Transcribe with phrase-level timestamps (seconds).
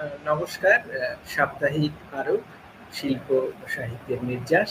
[0.00, 0.78] নমস্কার
[1.34, 2.40] সাপ্তাহিক আরব
[2.96, 3.28] শিল্প
[3.74, 4.70] সাহিত্যের নির্যাস।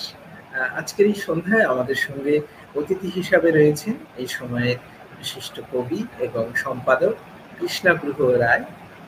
[0.79, 2.35] আজকের এই সন্ধ্যায় আমাদের সঙ্গে
[2.79, 4.77] অতিথি হিসাবে রয়েছেন এই সময়ের
[5.19, 7.13] বিশিষ্ট কবি এবং সম্পাদক
[7.57, 8.63] কৃষ্ণাগ্রহ রায়।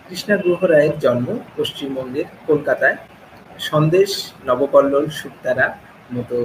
[0.08, 2.98] কৃষ্ণাগ্রহ রায়ের জন্ম পশ্চিমবঙ্গের কলকাতায়।
[3.70, 4.10] সন্দেশ
[4.48, 5.68] নবকল্লোল সুক্তারা
[6.16, 6.38] মতো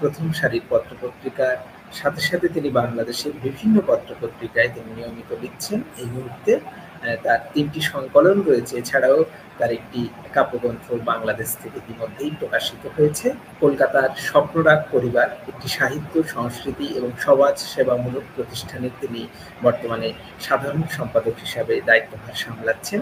[0.00, 1.56] প্রথম সারির পত্রপত্রিকার
[2.00, 6.52] সাথে সাথে তিনি বাংলাদেশের বিভিন্ন পত্রপত্রিকায় তিনি নিয়মিত লিখছেন এই মুহূর্তে।
[7.24, 9.18] তার তিনটি সংকলন রয়েছে। এছাড়াও
[9.60, 10.00] তার একটি
[10.36, 13.26] কাব্যগ্রন্থ বাংলাদেশ থেকে ইতিমধ্যেই প্রকাশিত হয়েছে।
[13.62, 19.22] কলকাতার স্বপ্নরাগ পরিবার একটি সাহিত্য, সংস্কৃতি এবং সমাজ সেবামূলক প্রতিষ্ঠানের তিনি
[19.64, 20.08] বর্তমানে
[20.46, 23.00] সাধারণ সম্পাদক হিসাবে দায়িত্বভার সামলাচ্ছেন।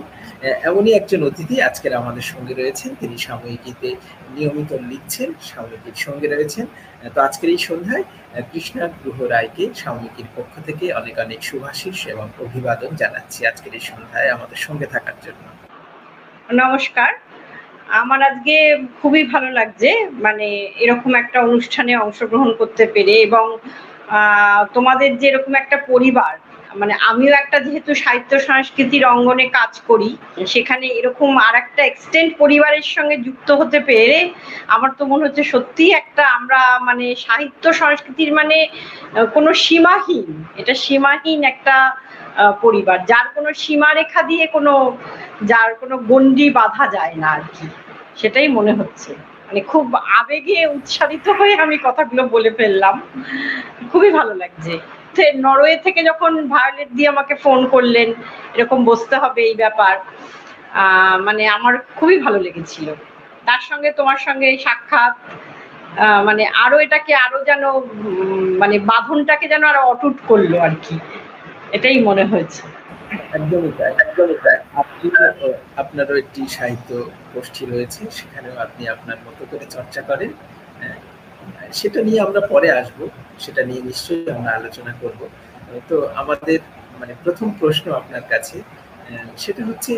[0.68, 3.88] এমনই একজন অতিথি আজকের আমাদের সঙ্গে রয়েছেন। তিনি সাময়িকীতে
[4.34, 6.66] নিয়মিত লিখছেন, সাময়িকীর সঙ্গে রয়েছেন।
[7.15, 8.04] তো আজকের এই সন্ধ্যায়
[8.51, 14.29] কৃষ্ণা গ্রহ রায়কে সাময়িকীর পক্ষ থেকে অনেক অনেক শুভাশিস এবং অভিবাদন জানাচ্ছি আজকের এই সন্ধ্যায়
[14.37, 15.46] আমাদের সঙ্গে থাকার জন্য।
[16.48, 17.11] নমস্কার।
[17.93, 18.55] আমার আজকে
[19.01, 19.88] খুবই ভালো লাগছে
[20.23, 20.46] মানে
[20.77, 23.45] এরকম একটা অনুষ্ঠানে অংশগ্রহণ করতে পেরে এবং
[24.74, 26.32] তোমাদের যে এরকম একটা পরিবার
[26.77, 30.16] মানে আমিও একটা যেহেতু সাহিত্য সংস্কৃতির অঙ্গনে কাজ করি,
[30.47, 34.30] সেখানে এরকম আর একটা এক্সটেন্ড পরিবারের সঙ্গে যুক্ত হতে পেরে
[34.69, 38.66] আমার তো মনে হচ্ছে সত্যি একটা আমরা মানে সাহিত্য সংস্কৃতির মানে
[39.35, 41.96] কোনো সীমাহীন, এটা সীমাহীন একটা
[42.61, 44.96] পরিবার। যার কোনো সীমারেখা দিয়ে কোনো,
[45.43, 47.66] যার কোনো গণ্ডি বাঁধা যায় না আর কি।
[48.16, 49.15] সেটাই মনে হচ্ছে।
[49.46, 53.01] মানে খুব আবেগে উৎসাহিত হয়ে আমি কথাগুলো বলে ফেললাম।
[53.93, 54.79] খুবই ভালো লাগছে।
[55.37, 58.09] নরওয়ে থেকে যখন ভায়োলেট দিয়ে আমাকে ফোন করলেন
[58.55, 59.95] এরকম বসতে হবে এই ব্যাপার
[61.27, 62.87] মানে আমার খুবই ভালো লেগেছিল।
[63.46, 65.15] তার সঙ্গে তোমার সঙ্গে সাক্ষাৎ
[66.25, 67.62] মানে আরও এটাকে আরও যেন
[68.59, 70.97] মানে বাঁধনটাকে যেন আরও অটুট করল আর কি।
[71.72, 72.62] এটাই মনে হয়েছে।
[73.37, 75.06] একদমই তাই একদমই তাই। আপনি
[75.77, 76.91] আপনারও একটি সাহিত্য
[77.34, 80.97] গোষ্ঠী রয়েছে সেখানেও আপনি আপনার মতো করে চর্চা করেন। আহ,
[81.78, 82.99] সেটা নিয়ে আমরা পরে আসব,
[83.44, 85.21] সেটা নিয়ে নিশ্চয়ই আমরা আলোচনা করব।
[85.89, 86.59] তো আমাদের
[87.01, 88.59] মানে প্রথম প্রশ্ন আপনার কাছে
[89.45, 89.93] সেটা হচ্ছে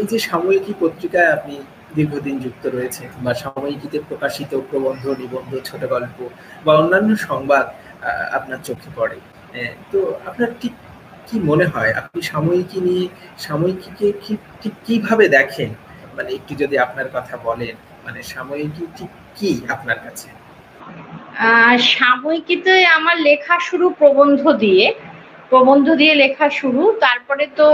[0.00, 1.54] এই যে সাময়িকী পত্রিকায় আপনি
[1.96, 6.18] দীর্ঘদিন যুক্ত রয়েছে বা সাময়িকীতে প্রকাশিত প্রবন্ধ, নিবন্ধ, ছোট গল্প
[6.64, 7.66] বা অন্যান্য সংবাদ
[8.38, 9.18] আপনার চোখে পড়ে
[9.92, 10.74] তো আপনার ঠিক
[11.28, 11.92] কি মনে হয়?
[12.00, 13.04] আপনি সাময়িকী নিয়ে,
[13.46, 14.06] সাময়িকীকে
[14.62, 15.70] ঠিক কীভাবে দেখেন?
[16.16, 17.74] মানে একটু যদি আপনার কথা বলেন
[18.04, 20.28] মানে সাময়িকী ঠিক কি আপনার কাছে?
[21.94, 24.94] সাময়িকীতে আমার লেখা শুরু প্রবন্ধ দিয়ে
[25.50, 27.66] প্রবন্ধ দিয়ে লেখা শুরু। তারপরে তো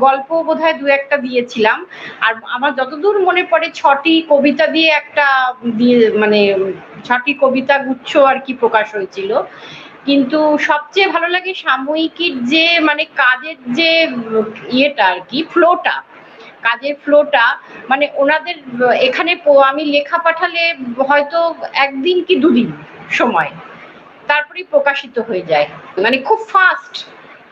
[0.00, 1.78] গল্প বোধহয় দু একটা দিয়েছিলাম।
[2.20, 5.26] আর আমার যতদূর মনে পড়ে, ছটি কবিতা দিয়ে একটা
[5.76, 6.40] দিয়ে মানে
[7.04, 9.30] ছটি কবিতা গুচ্ছ আর কি প্রকাশ হয়েছিল।
[10.04, 10.38] কিন্তু
[10.68, 13.90] সবচেয়ে ভালো লাগে সাময়িকীর যে মানে কাজের যে,
[14.72, 15.96] ইয়েটা আর কি ফ্লোটা
[16.66, 17.46] কাজের ফ্লোটা
[17.90, 18.56] মানে ওনাদের,
[19.08, 19.32] এখানে
[19.70, 20.62] আমি লেখা পাঠালে
[21.08, 21.38] হয়তো
[21.84, 22.68] একদিন কি দুদিন
[23.18, 23.50] সময়,
[24.30, 25.66] তারপরেই প্রকাশিত হয়ে যায়।
[26.04, 26.94] মানে খুব ফাস্ট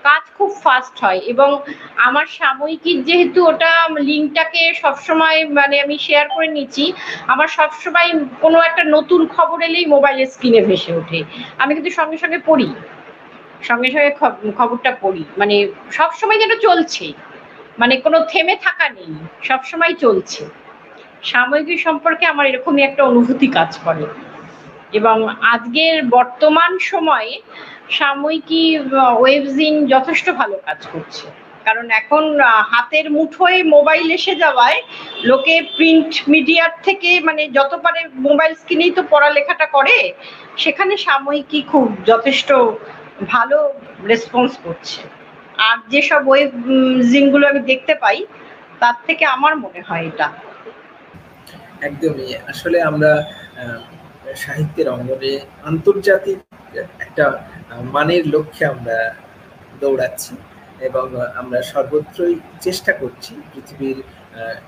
[0.07, 1.51] কাজ খুব ফাস্ট হয় এবং
[2.09, 3.73] আমার সাময়িকীর যেহেতু ওটা
[4.09, 6.85] লিঙ্কটাকে সবসময় মানে আমি শেয়ার করে নিচ্ছি,
[7.33, 8.11] আমার সবসময়
[8.45, 11.19] কোনো একটা নতুন খবর এলেই মোবাইলের স্ক্রিনে ভেসে ওঠে।
[11.63, 12.69] আমি কিন্তু সঙ্গে সঙ্গে পড়ি,
[13.69, 14.13] সঙ্গে সঙ্গে
[14.59, 15.57] খবরটা পড়ি মানে
[15.99, 17.07] সবসময় যেন চলছে।
[17.79, 19.11] মানে কোনো থেমে থাকা নেই,
[19.43, 20.43] সবসময় চলছে।
[21.23, 24.07] সাময়িকী সম্পর্কে আমার এরকমই একটা অনুভূতি কাজ করে।
[24.93, 25.17] এবং
[25.55, 27.33] আজকের বর্তমান সময়ে
[27.91, 28.63] সাময়িকী
[29.21, 31.27] ওয়েবজিন যথেষ্ট ভালো কাজ করছে।
[31.65, 32.25] কারণ এখন
[32.73, 34.83] হাতের মুঠোয় মোবাইল এসে যাওয়ায়
[35.25, 40.13] লোকে প্রিন্ট মিডিয়ার থেকে মানে যত পারে মোবাইল স্ক্রিনেই তো পড়ালেখাটা করে,
[40.57, 42.53] সেখানে সাময়িকী খুব যথেষ্ট
[43.27, 43.59] ভালো
[44.05, 45.18] রেসপন্স করছে।
[45.67, 46.51] আর যেসব ওয়েব
[47.11, 48.19] জিনগুলো আমি দেখতে পাই,
[48.81, 50.29] তার থেকে আমার মনে হয় এটা।
[51.89, 53.11] একদমই। আসলে আমরা
[54.45, 55.33] সাহিত্যের অঙ্গনে
[55.71, 56.39] আন্তর্জাতিক
[57.07, 57.25] একটা
[57.95, 58.97] মানের লক্ষ্যে আমরা
[59.81, 60.35] দৌড়াচ্ছি
[60.89, 61.07] এবং
[61.41, 63.99] আমরা সর্বত্রই চেষ্টা করছি পৃথিবীর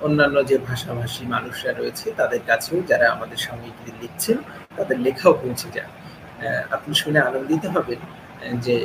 [0.07, 4.39] অন্যান্য যে ভাষাভাষী মানুষরা রয়েছে তাদের কাছেও যারা আমাদের সাময়িকী লিখছেন,
[4.79, 5.91] তাদের লেখাও পৌঁছে যায়
[6.77, 8.01] আপনি শুনে আনন্দিত হবেন
[8.67, 8.77] যে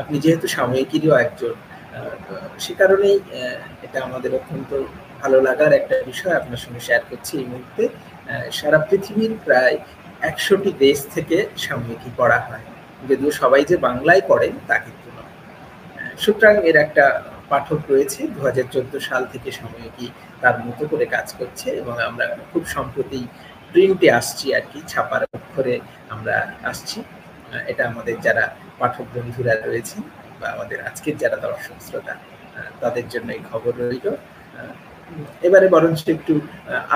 [0.00, 1.54] আপনি যেহেতু সাময়িকীরও একজন
[2.64, 3.16] সে কারণেই
[3.86, 4.70] এটা আমাদের অত্যন্ত
[5.22, 7.84] ভালো লাগার একটা বিষয় আপনার সঙ্গে শেয়ার করছি এই মুহূর্তে।
[8.58, 9.76] সারা পৃথিবীর প্রায়
[10.30, 11.36] একশোটি দেশ থেকে
[11.66, 12.66] সাময়িকী পড়া হয়।
[13.08, 15.32] যদিও সবাই যে বাংলায় পড়েন, তা কিন্তু নয়।
[16.22, 17.04] সুতরাং এর একটা
[17.50, 20.06] পাঠক রয়েছে দু হাজার চোদ্দ সাল থেকে সাময়িকী
[20.42, 23.20] তার মতো করে কাজ করছে এবং আমরা খুব সম্প্রতি
[23.70, 25.74] প্রিন্টে আসছি আর কি, ছাপার অক্ষরে
[26.14, 26.36] আমরা
[26.70, 26.98] আসছি।
[27.70, 28.44] এটা আমাদের যারা
[28.80, 30.02] পাঠক বন্ধুরা রয়েছেন
[30.40, 32.14] বা আমাদের আজকের যারা দর্শক শ্রোতা
[32.82, 34.06] তাদের জন্য এই খবর রইল।
[35.46, 36.34] এবারে বরঞ্চ একটু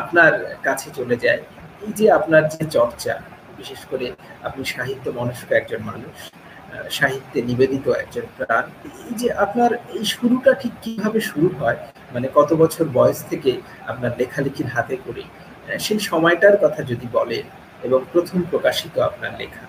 [0.00, 0.32] আপনার
[0.66, 1.40] কাছে চলে যায়
[1.86, 3.14] এই যে আপনার যে চর্চা,
[3.60, 4.06] বিশেষ করে
[4.48, 6.16] আপনি সাহিত্য মনস্ক একজন মানুষ
[6.98, 8.64] সাহিত্যে নিবেদিত একজন প্রাণ,
[9.08, 11.78] এই যে আপনার এই শুরুটা ঠিক কীভাবে শুরু হয়?
[12.14, 13.52] মানে কত বছর বয়স থেকে
[13.90, 15.22] আপনার লেখালেখির হাতে করে
[15.84, 17.44] সেই সময়টার কথা যদি বলেন
[17.86, 19.64] এবং প্রথম প্রকাশিত আপনার লেখা।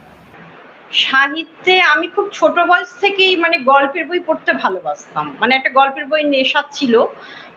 [0.94, 6.24] সাহিত্যে আমি খুব ছোট বয়স থেকেই মানে গল্পের বই পড়তে ভালোবাসতাম। মানে একটা গল্পের বই
[6.24, 6.94] নেশা ছিল।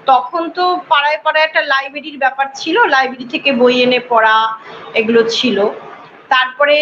[0.06, 4.37] তখন তো পাড়ায় পাড়ায় একটা লাইব্রেরির ব্যাপার ছিল। লাইব্রেরি থেকে বই এনে পড়া
[4.94, 5.59] এগুলো ছিল।
[6.29, 6.77] তারপরে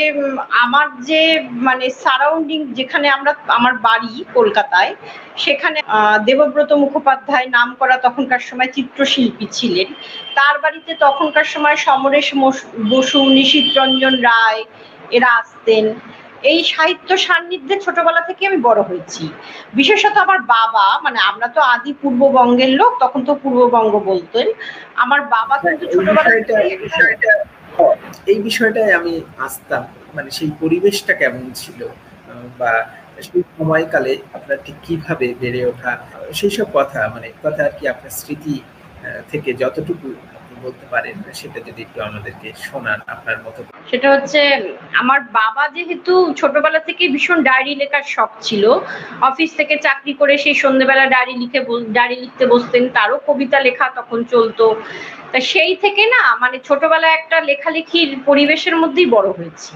[0.51, 1.21] আমার যে
[1.51, 4.95] মানে সারাউন্ডিং যেখানে আমরা, আমার বাড়ি কলকাতায়,
[5.37, 5.79] সেখানে
[6.27, 9.89] দেবব্রত মুখোপাধ্যায় নাম করা তখনকার সময় চিত্রশিল্পী ছিলেন।
[10.35, 12.35] তার বাড়িতে তখনকার সময় সমরেশ
[12.91, 14.63] বসু নিশীত রঞ্জন রায়
[15.11, 15.85] এরা আসতেন।
[16.51, 19.25] এই সাহিত্য সান্নিধ্যে ছোটবেলা থেকে আমি বড় হয়েছি।
[19.79, 24.47] বিশেষত আমার বাবা মানে আমরা তো আদি পূর্ববঙ্গের লোক তখন তো পূর্ববঙ্গ বলতেন।
[25.05, 26.31] আমার বাবা কিন্তু ছোটবেলা
[28.33, 29.15] এই বিষয়টাই আমি
[29.47, 29.83] আসতাম
[30.17, 31.81] মানে সেই পরিবেশটা কেমন ছিল?
[32.61, 32.73] বা
[33.27, 35.93] সেই সময়কালে আপনার ঠিক কীভাবে বেড়ে ওঠা?
[36.39, 38.55] সেই সব কথা মানে কথা আর কি আপনার স্মৃতি
[39.31, 40.09] থেকে যতটুকু
[40.65, 44.41] বলতে পারেন, সেটা যদি একটু আমাদেরকে শোনান আপনার মতো। সেটা হচ্ছে,
[45.03, 48.65] আমার বাবা যেহেতু ছোটবেলা থেকে ভীষণ ডায়েরি লেখার শখ ছিল,
[49.29, 51.61] অফিস থেকে চাকরি করে সেই সন্ধ্যেবেলা ডায়েরি লিখে
[51.97, 54.65] ডায়েরি লিখতে বসতেন, তারও কবিতা লেখা তখন চলতো।
[55.33, 59.73] তা সেই থেকে না মানে ছোটবেলায় একটা লেখালেখির পরিবেশের মধ্যেই বড় হয়েছি।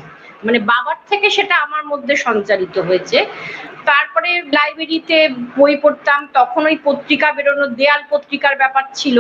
[0.47, 3.19] মানে বাবার থেকে সেটা আমার মধ্যে সঞ্চারিত হয়েছে।
[3.89, 5.19] তারপরে লাইব্রেরিতে
[5.59, 9.19] বই পড়তাম, তখন ওই পত্রিকা বেরোনো দেয়াল পত্রিকার ব্যাপার ছিল।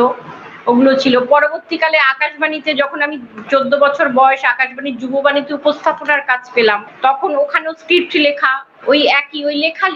[0.67, 3.17] ওগুলো ছিল। পরবর্তীকালে আকাশবাণীতে যখন আমি
[3.51, 8.53] চোদ্দ বছর বয়স আকাশবাণীর যুববাণীতে উপস্থাপনার কাজ পেলাম, তখন ওখানেও স্ক্রিপ্ট লেখা,
[8.87, 9.87] ওই একই, ওই লেখা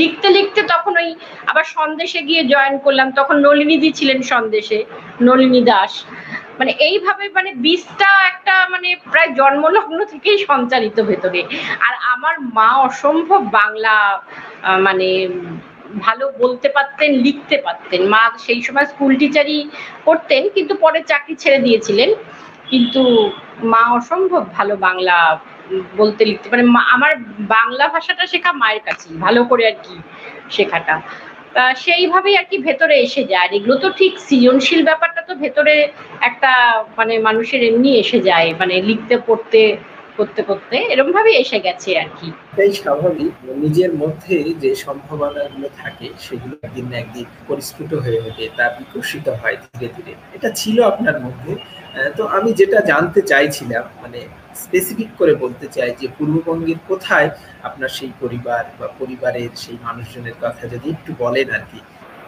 [0.00, 1.08] লিখতে লিখতে তখন ওই
[1.50, 4.78] আবার সন্দেশে গিয়ে জয়েন করলাম। তখন নলিনীদি ছিলেন সন্দেশে,
[5.22, 5.92] নলিনী দাস।
[6.58, 11.40] মানে এইভাবে মানে বীজটা একটা মানে প্রায় জন্মলগ্ন থেকেই সঞ্চালিত ভেতরে।
[11.86, 13.94] আর আমার মা অসম্ভব বাংলা
[14.86, 15.08] মানে
[15.98, 19.58] ভালো বলতে পারতেন, লিখতে পারতেন। মা সেই সময় স্কুল টিচারই
[20.04, 22.10] করতেন, কিন্তু পরে চাকরি ছেড়ে দিয়েছিলেন।
[22.70, 23.02] কিন্তু
[23.62, 25.16] মা অসম্ভব ভালো বাংলা
[25.96, 27.12] বলতে লিখতে মানে আমার
[27.56, 29.94] বাংলা ভাষাটা শেখা মায়ের কাছেই, ভালো করে আর কি
[30.50, 30.94] শেখাটা।
[31.76, 35.74] সেইভাবেই আর কি ভেতরে এসে যায়। আর এগুলো তো ঠিক সৃজনশীল ব্যাপারটা তো ভেতরে
[36.20, 39.62] একটা মানে মানুষের এমনি এসে যায় মানে লিখতে, পড়তে
[40.16, 43.32] করতে করতে এরকম ভাবে এসে গেছে আর কি। এটাই স্বাভাবিক,
[43.64, 49.56] নিজের মধ্যে যে সম্ভাবনাগুলো থাকে, সেগুলো একদিন না একদিন পরিস্ফুট হয়ে ওঠে, তা বিকশিত হয়
[49.62, 51.52] ধীরে ধীরে। এটা ছিল আপনার মধ্যে।
[52.16, 54.20] তো আমি যেটা জানতে চাইছিলাম মানে
[54.62, 57.28] স্পেসিফিক করে বলতে চাই যে পূর্ববঙ্গের কোথায়
[57.62, 61.80] আপনার সেই পরিবার বা পরিবারের সেই মানুষজনের কথা যদি একটু বলেন আর কি।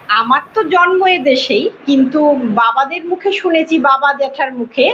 [0.08, 4.86] আমার তো জন্ম এ দেশেই, কিন্তু বাবাদের মুখে শুনেছি, বাবা জ্যাঠার মুখে।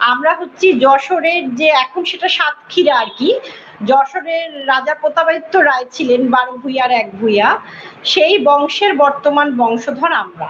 [0.00, 3.34] আমরা হচ্ছি যশোরের যে, এখন সেটা সাতক্ষীরা আর কি।
[3.84, 7.58] যশোরের রাজা প্রতাপাদিত্য রায় ছিলেন বারো ভূঁইয়ার এক ভূঁইয়া।
[8.04, 10.48] সেই বংশের বর্তমান বংশধর আমরা।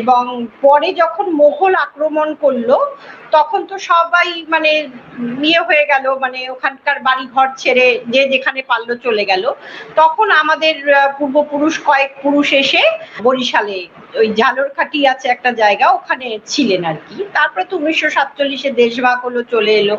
[0.00, 0.22] এবং
[0.64, 2.70] পরে যখন মোঘল আক্রমণ করল,
[3.36, 4.70] তখন তো সবাই মানে
[5.48, 9.44] ইয়ে হয়ে গেল মানে ওখানকার বাড়ি ঘর ছেড়ে যে যেখানে পারল চলে গেল।
[10.00, 10.74] তখন আমাদের
[11.18, 12.82] পূর্বপুরুষ, কয়েক পুরুষ এসে
[13.26, 13.78] বরিশালে,
[14.20, 19.40] ওই ঝালরখাটি আছে একটা জায়গা, ওখানে ছিলেন আর কি। তারপরে তো উনিশশো সাতচল্লিশে দেশভাগ হলো,
[19.54, 19.96] চলে এলো।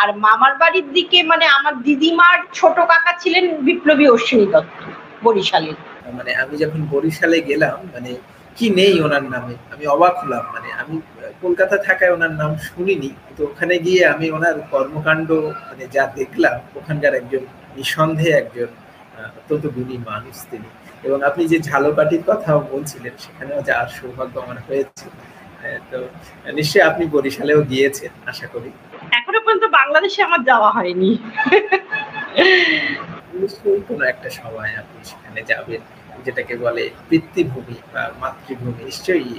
[0.00, 4.80] আর মামার বাড়ির দিকে মানে আমার দিদিমার ছোট কাকা ছিলেন বিপ্লবী অশ্বিনী দত্ত
[5.24, 5.72] বরিশালে
[6.18, 8.10] মানে আমি যখন বরিশালে গেলাম মানে
[8.56, 9.54] কি নেই ওনার নামে?
[9.72, 10.94] আমি অবাক হলাম মানে আমি
[11.42, 15.28] কলকাতা থাকায় ওনার নাম শুনিনি তো ওখানে গিয়ে আমি ওনার কর্মকাণ্ড
[15.68, 17.42] মানে যা দেখলাম ওখানকার একজন
[17.76, 18.68] নিঃসন্দেহে একজন
[19.38, 20.68] অত্যন্ত গুণী মানুষ তিনি।
[21.06, 25.06] এবং আপনি যে ঝালকাটির কথাও বলছিলেন সেখানেও যাওয়ার সৌভাগ্য আমার হয়েছে।
[25.90, 25.98] তো
[26.58, 28.70] নিশ্চয়ই আপনি বরিশালেও গিয়েছেন আশা করি।
[29.18, 31.10] এখনও পর্যন্ত বাংলাদেশে আমার যাওয়া হয়নি।
[33.40, 35.82] নিশ্চয়ই কোনো একটা সময় আপনি সেখানে যাবেন।
[36.26, 39.30] যেটাকে বলে বৃত্তিভূমি বা মাতৃভূমি, নিশ্চয়ই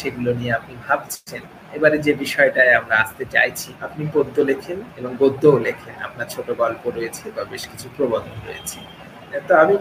[0.00, 1.42] সেগুলো নিয়ে আপনি ভাবছেন।
[1.76, 6.82] এবারে যে বিষয়টায় আমরা আসতে চাইছি, আপনি পদ্য লেখেন এবং গদ্যও লেখেন। আপনার ছোট গল্প
[6.96, 8.78] রয়েছে বা বেশ কিছু প্রবন্ধ রয়েছে।
[9.48, 9.74] তো আমি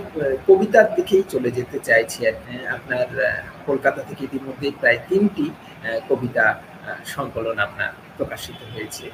[0.47, 2.19] কবিতার দিকেই চলে যেতে চাইছি
[2.75, 3.07] আপনার
[3.67, 5.45] কলকাতা থেকে ইতিমধ্যেই প্রায় তিনটি
[6.09, 6.45] কবিতা
[7.15, 9.05] সংকলন আপনার প্রকাশিত হয়েছে।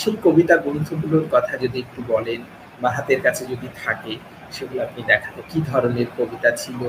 [0.00, 2.40] সেই কবিতা গ্রন্থগুলোর কথা যদি একটু বলেন
[2.82, 4.12] বা হাতের কাছে যদি থাকে
[4.56, 6.80] সেগুলো আপনি দেখাতে, কি ধরনের কবিতা ছিল,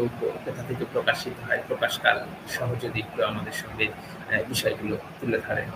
[0.45, 2.17] কোথা থেকে প্রকাশিত হয়, প্রকাশকাল
[2.55, 3.85] সহ যদি একটু আমাদের সঙ্গে
[4.51, 5.69] বিষয়গুলো তুলে ধরেন।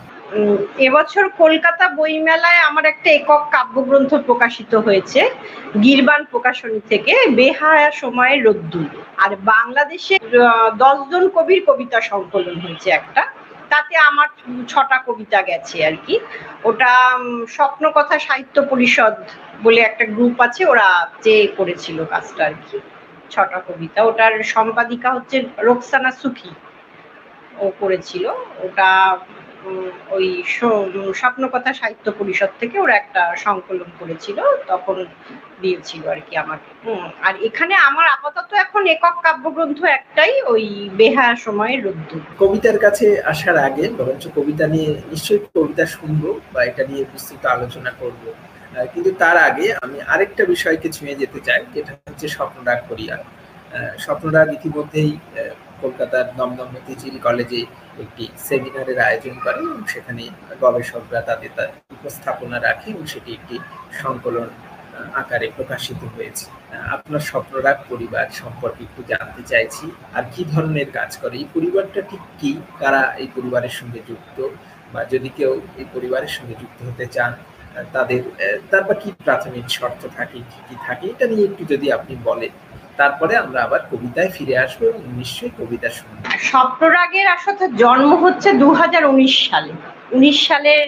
[0.88, 5.22] এবছর কলকাতা বইমেলায় আমার একটা একক কাব্যগ্রন্থ প্রকাশিত হয়েছে,
[5.84, 8.89] গিরবান প্রকাশনী থেকে, বেহায়া সময়ের রোদ্দুর।
[9.24, 10.15] আর বাংলাদেশে
[10.84, 13.24] দশজন কবির কবিতা সংকলন হয়েছে একটা।
[13.75, 14.27] তাতে আমার
[14.67, 16.15] ছটা কবিতা গেছে আর কি।
[16.63, 16.91] ওটা
[17.48, 19.15] স্বপ্ন কথা সাহিত্য পরিষদ
[19.63, 20.88] বলে একটা গ্রুপ আছে, ওরা
[21.24, 22.77] যে করেছিল কাজটা আর কি,
[23.29, 26.51] ছটা কবিতা। ওটার সম্পাদিকা হচ্ছে রোকসানা সুখী।
[27.60, 28.25] ও করেছিল।
[28.63, 28.89] ওটা
[30.15, 30.27] ওই
[31.19, 34.38] স্বপ্নকথা সাহিত্য পরিষদ থেকে ওরা একটা সংকলন করেছিল,
[34.72, 34.98] তখন
[35.62, 36.69] দিয়েছিল আর কি আমাকে।
[37.27, 40.63] আর এখানে আমার আপাতত এখন একক কাব্যগ্রন্থ একটাই, ওই
[41.00, 46.84] বেহা সময়ের রোদ্দুর। কবিতার কাছে আসার আগে, বরঞ্চ কবিতা নিয়ে নিশ্চয়ই কবিতা শুনব বা এটা
[46.89, 48.24] নিয়ে বিস্তৃত আলোচনা করব।
[48.93, 53.15] কিন্তু তার আগে আমি আরেকটা বিষয়কে ছুঁয়ে যেতে চাই, যেটা হচ্ছে স্বপ্নরাগ করিয়া।
[54.05, 55.12] স্বপ্নরাগ ইতিমধ্যেই
[55.82, 57.62] কলকাতার দমদম মতিঝিল কলেজে
[58.03, 60.24] একটি সেমিনারের আয়োজন করে এবং সেখানে
[60.62, 63.55] গবেষকরা তাদের তার উপস্থাপনা রাখে এবং সেটি একটি
[64.01, 64.48] সংকলন
[65.22, 66.46] আকারে প্রকাশিত হয়েছে।
[66.96, 69.86] আপনার স্বপ্নরাগ পরিবার সম্পর্কে একটু জানতে চাইছি,
[70.17, 71.36] আর কি ধরনের কাজ করে?
[71.41, 72.51] এই পরিবারটা ঠিক কি?
[72.82, 74.38] কারা এই পরিবারের সঙ্গে যুক্ত?
[74.94, 77.32] বা যদি কেউ এই পরিবারের সঙ্গে যুক্ত হতে চান
[77.96, 78.22] তাদের
[78.72, 81.05] তারপর কি প্রাথমিক শর্ত থাকে, কি কি থাকে?
[81.13, 82.53] এটা নিয়ে একটু যদি আপনি বলেন।
[82.99, 86.15] তারপরে আমরা আবার কবিতায় ফিরে আসব এবং নিশ্চয়ই কবিতা শুনব।
[86.49, 89.73] স্বপ্নরাগের আসলে জন্ম হচ্ছে দুহাজার উনিশ সালে।
[90.17, 90.85] উনিশ সালের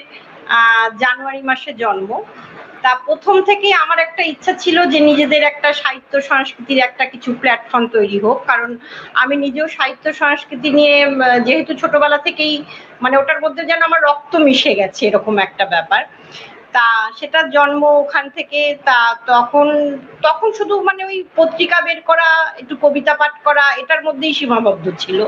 [1.04, 2.10] জানুয়ারি মাসে জন্ম।
[2.84, 7.86] তা প্রথম থেকে আমার একটা ইচ্ছা ছিল যে নিজেদের একটা সাহিত্য সংস্কৃতির একটা কিছু প্ল্যাটফর্ম
[7.96, 8.70] তৈরি হোক। কারণ
[9.22, 10.96] আমি নিজেও সাহিত্য সংস্কৃতি নিয়ে
[11.48, 12.54] যেহেতু ছোটবেলা থেকেই
[13.04, 16.02] মানে ওটার মধ্যে যেন আমার রক্ত মিশে গেছে এরকম একটা ব্যাপার।
[16.76, 16.88] তা
[17.20, 19.68] সেটার জন্ম ওখান থেকে, তা তখন
[20.22, 25.20] তখন শুধু মানে ওই পত্রিকা বের করা, একটু কবিতা পাঠ করা, এটার মধ্যেই সীমাবদ্ধ ছিল।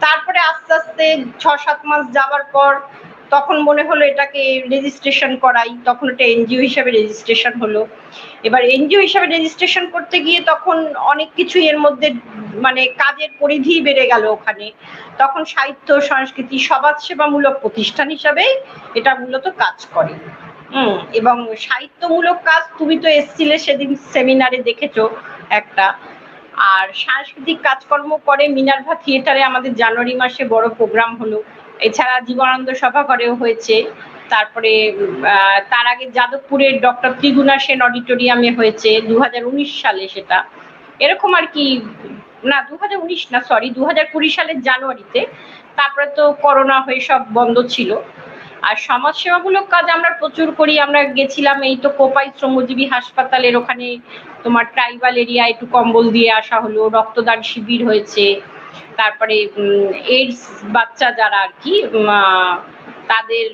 [0.00, 1.04] তারপরে আস্তে আস্তে
[1.38, 2.72] ছ সাত মাস যাওয়ার পর
[3.30, 7.80] তখন মনে হলো এটাকে রেজিস্ট্রেশন করাই, তখন এটা এনজিও হিসাবে রেজিস্ট্রেশন হলো।
[8.42, 10.76] এবার এনজিও হিসাবে রেজিস্ট্রেশন করতে গিয়ে তখন
[11.12, 12.08] অনেক কিছু এর মধ্যে
[12.60, 14.66] মানে কাজের পরিধি বেড়ে গেল ওখানে।
[15.18, 18.44] তখন সাহিত্য, সংস্কৃতি, সমাজসেবামূলক প্রতিষ্ঠান হিসাবে
[18.94, 20.14] এটা মূলত কাজ করে।
[21.20, 21.36] এবং
[21.66, 24.96] সাহিত্যমূলক কাজ তুমি তো এসছিলে সেদিন সেমিনারে দেখেছ
[25.60, 25.86] একটা।
[26.74, 31.38] আর সাংস্কৃতিক কাজকর্ম করে মিনার্ভা থিয়েটারে আমাদের জানুয়ারি মাসে বড় প্রোগ্রাম হলো।
[31.86, 33.76] এছাড়া জীবনানন্দ সভা করেও হয়েছে।
[34.28, 34.72] তারপরে
[35.72, 40.38] তার আগে যাদবপুরের ডক্টর ত্রিগুণা সেন অডিটোরিয়ামে হয়েছে দু হাজার উনিশ সালে সেটা।
[41.00, 41.64] এরকম আর কি,
[42.50, 45.20] না দু হাজার উনিশ না সরি দু হাজার কুড়ি সালের জানুয়ারিতে।
[45.78, 47.90] তারপরে তো করোনা হয়ে সব বন্ধ ছিল।
[48.68, 53.86] আর সমাজসেবামূলক কাজ আমরা প্রচুর করি। আমরা গেছিলাম এই তো কোপাই শ্রমজীবী হাসপাতালের ওখানে
[54.44, 58.24] তোমার ট্রাইবাল এরিয়া একটু কম্বল দিয়ে আসা হলো, রক্তদান শিবির হয়েছে।
[58.98, 59.36] তারপরে
[60.16, 60.40] এইডস
[60.76, 61.74] বাচ্চা যারা আর কি
[63.12, 63.46] তাদের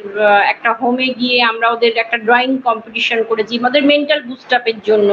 [0.53, 5.11] একটা হোমে গিয়ে আমরা ওদের একটা ড্রয়িং কম্পিটিশন করেছি, ওদের মেন্টাল বুস্ট আপের জন্য।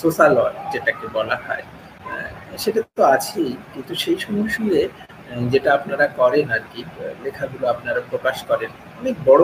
[0.00, 1.64] সোশ্যাল ওয়ার্ক যেটাকে বলা হয়।
[2.62, 4.80] সেটা তো আছেই, কিন্তু সেই সঙ্গে সঙ্গে
[5.52, 6.80] যেটা আপনারা করেন আর কি
[7.24, 9.42] লেখাগুলো আপনারা প্রকাশ করেন। অনেক বড়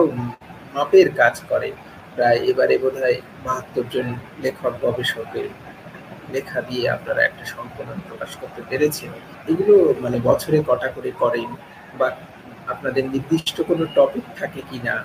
[0.75, 1.69] মাপের কাজ করে।
[2.15, 4.07] প্রায় এবারে বোধ হয় বাহাত্তর জন
[4.43, 5.47] লেখক, গবেষকের
[6.33, 9.11] লেখা দিয়ে আপনারা একটা সংকলন প্রকাশ করতে পেরেছেন।
[9.51, 11.49] এগুলো মানে বছরে কটা করে করেন
[11.99, 12.07] বা
[12.73, 14.95] আপনাদের নির্দিষ্ট কোনো টপিক থাকে কি না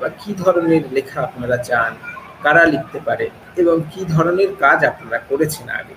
[0.00, 1.92] বা কি ধরনের লেখা আপনারা চান,
[2.44, 3.26] কারা লিখতে পারে
[3.60, 5.96] এবং কি ধরনের কাজ আপনারা করেছেন আগে,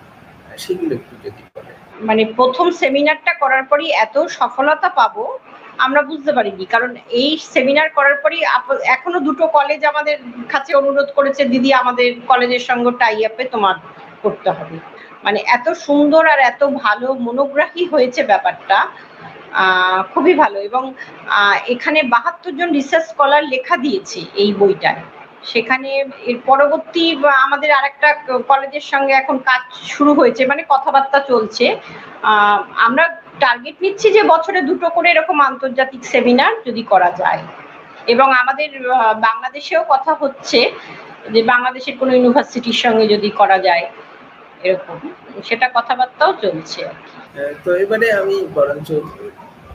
[0.63, 5.23] সেগুলো একটু যদি বলেন। মানে প্রথম সেমিনারটা করার পরই এত সফলতা পাবো,
[5.85, 8.41] আমরা বুঝতে পারিনি। কারণ এই সেমিনার করার পরই
[8.95, 10.17] এখনও দুটো কলেজ আমাদের
[10.53, 13.75] কাছে অনুরোধ করেছে, দিদি, আমাদের কলেজের সঙ্গে টাই আপে তোমার
[14.23, 14.77] করতে হবে।
[15.25, 18.77] মানে এত সুন্দর আর এত ভালো মনোগ্রাহী হয়েছে ব্যাপারটা
[20.13, 20.83] খুবই ভালো। এবং
[21.73, 25.01] এখানে বাহাত্তর জন রিসার্চ স্কলার লেখা দিয়েছে এই বইটায়।
[25.51, 25.89] সেখানে
[26.29, 27.03] এর পরবর্তী
[27.45, 28.09] আমাদের আরেকটা
[28.49, 29.61] কলেজের সঙ্গে এখন কাজ
[29.93, 31.65] শুরু হয়েছে মানে কথাবার্তা চলছে।
[32.87, 33.03] আমরা
[33.43, 37.41] টার্গেট নিচ্ছি যে বছরে দুটো করে এরকম আন্তর্জাতিক সেমিনার যদি করা যায়।
[38.13, 38.69] এবং আমাদের
[39.27, 40.59] বাংলাদেশেও কথা হচ্ছে
[41.33, 43.85] যে বাংলাদেশের কোনো ইউনিভার্সিটির সঙ্গে যদি করা যায়
[44.67, 44.97] এরকম।
[45.47, 46.81] সেটা কথাবার্তাও চলছে
[47.63, 48.89] তো এবারে আমি বরঞ্চ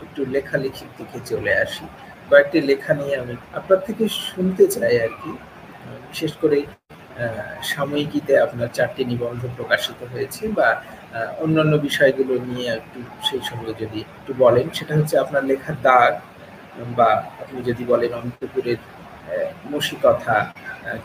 [0.04, 1.84] একটু লেখালেখির দিকে চলে আসি।
[2.30, 5.30] কয়েকটি লেখা নিয়ে আমি আপনার থেকে শুনতে চাই আর কি।
[6.10, 6.58] বিশেষ করে
[7.72, 10.68] সাময়িকীতে আপনার চারটি নিবন্ধ প্রকাশিত হয়েছে বা
[11.44, 16.12] অন্যান্য বিষয়গুলো নিয়ে একটু সেই সময় যদি একটু বলেন, সেটা হচ্ছে আপনার লেখার দাগ
[16.98, 17.10] বা
[17.42, 18.80] আপনি যদি বলেন অন্তপুরের
[19.72, 20.36] মসি কথা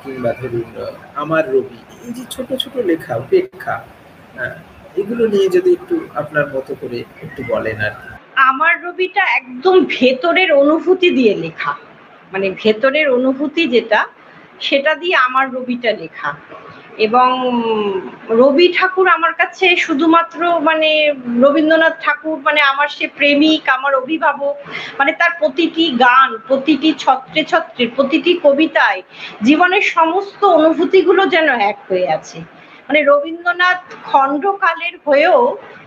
[0.01, 0.67] কিংবা ধরুন,
[1.23, 3.75] আমার রবি, এই যে ছোট ছোট লেখা, উপেক্ষা
[5.01, 7.93] এগুলো নিয়ে যদি একটু আপনার মতো করে একটু বলেন আর
[8.49, 11.73] আমার রবিটা একদম ভেতরের অনুভূতি দিয়ে লেখা।
[12.33, 13.99] মানে ভেতরের অনুভূতি যেটা
[14.63, 16.31] সেটা দিয়ে আমার রবিটা লেখা।
[17.07, 17.29] এবং
[18.29, 20.89] রবি ঠাকুর আমার কাছে শুধুমাত্র মানে
[21.41, 24.55] রবীন্দ্রনাথ ঠাকুর মানে আমার সে প্রেমিক, আমার অভিভাবক
[24.99, 29.01] মানে তার প্রতিটি গান, প্রতিটি ছত্রে ছত্রে, প্রতিটি কবিতায়
[29.43, 32.39] জীবনের সমস্ত অনুভূতিগুলো যেন এক হয়ে আছে।
[32.87, 35.39] মানে রবীন্দ্রনাথ খণ্ডকালের হয়েও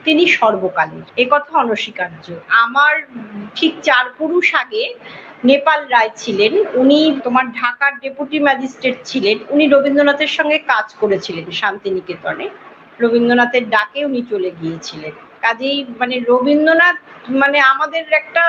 [0.05, 2.27] তিনি সর্বকালের। এ কথা অনস্বীকার্য।
[2.65, 2.95] আমার
[3.55, 4.85] ঠিক চার পুরুষ আগে
[5.43, 12.47] নেপাল রায় ছিলেন। উনি তোমার ঢাকার ডেপুটি ম্যাজিস্ট্রেট ছিলেন। উনি রবীন্দ্রনাথের সঙ্গে কাজ করেছিলেন শান্তিনিকেতনে।
[13.01, 16.97] রবীন্দ্রনাথের ডাকে উনি চলে গিয়েছিলেন। কাজেই মানে রবীন্দ্রনাথ
[17.31, 18.43] মানে আমাদের একটা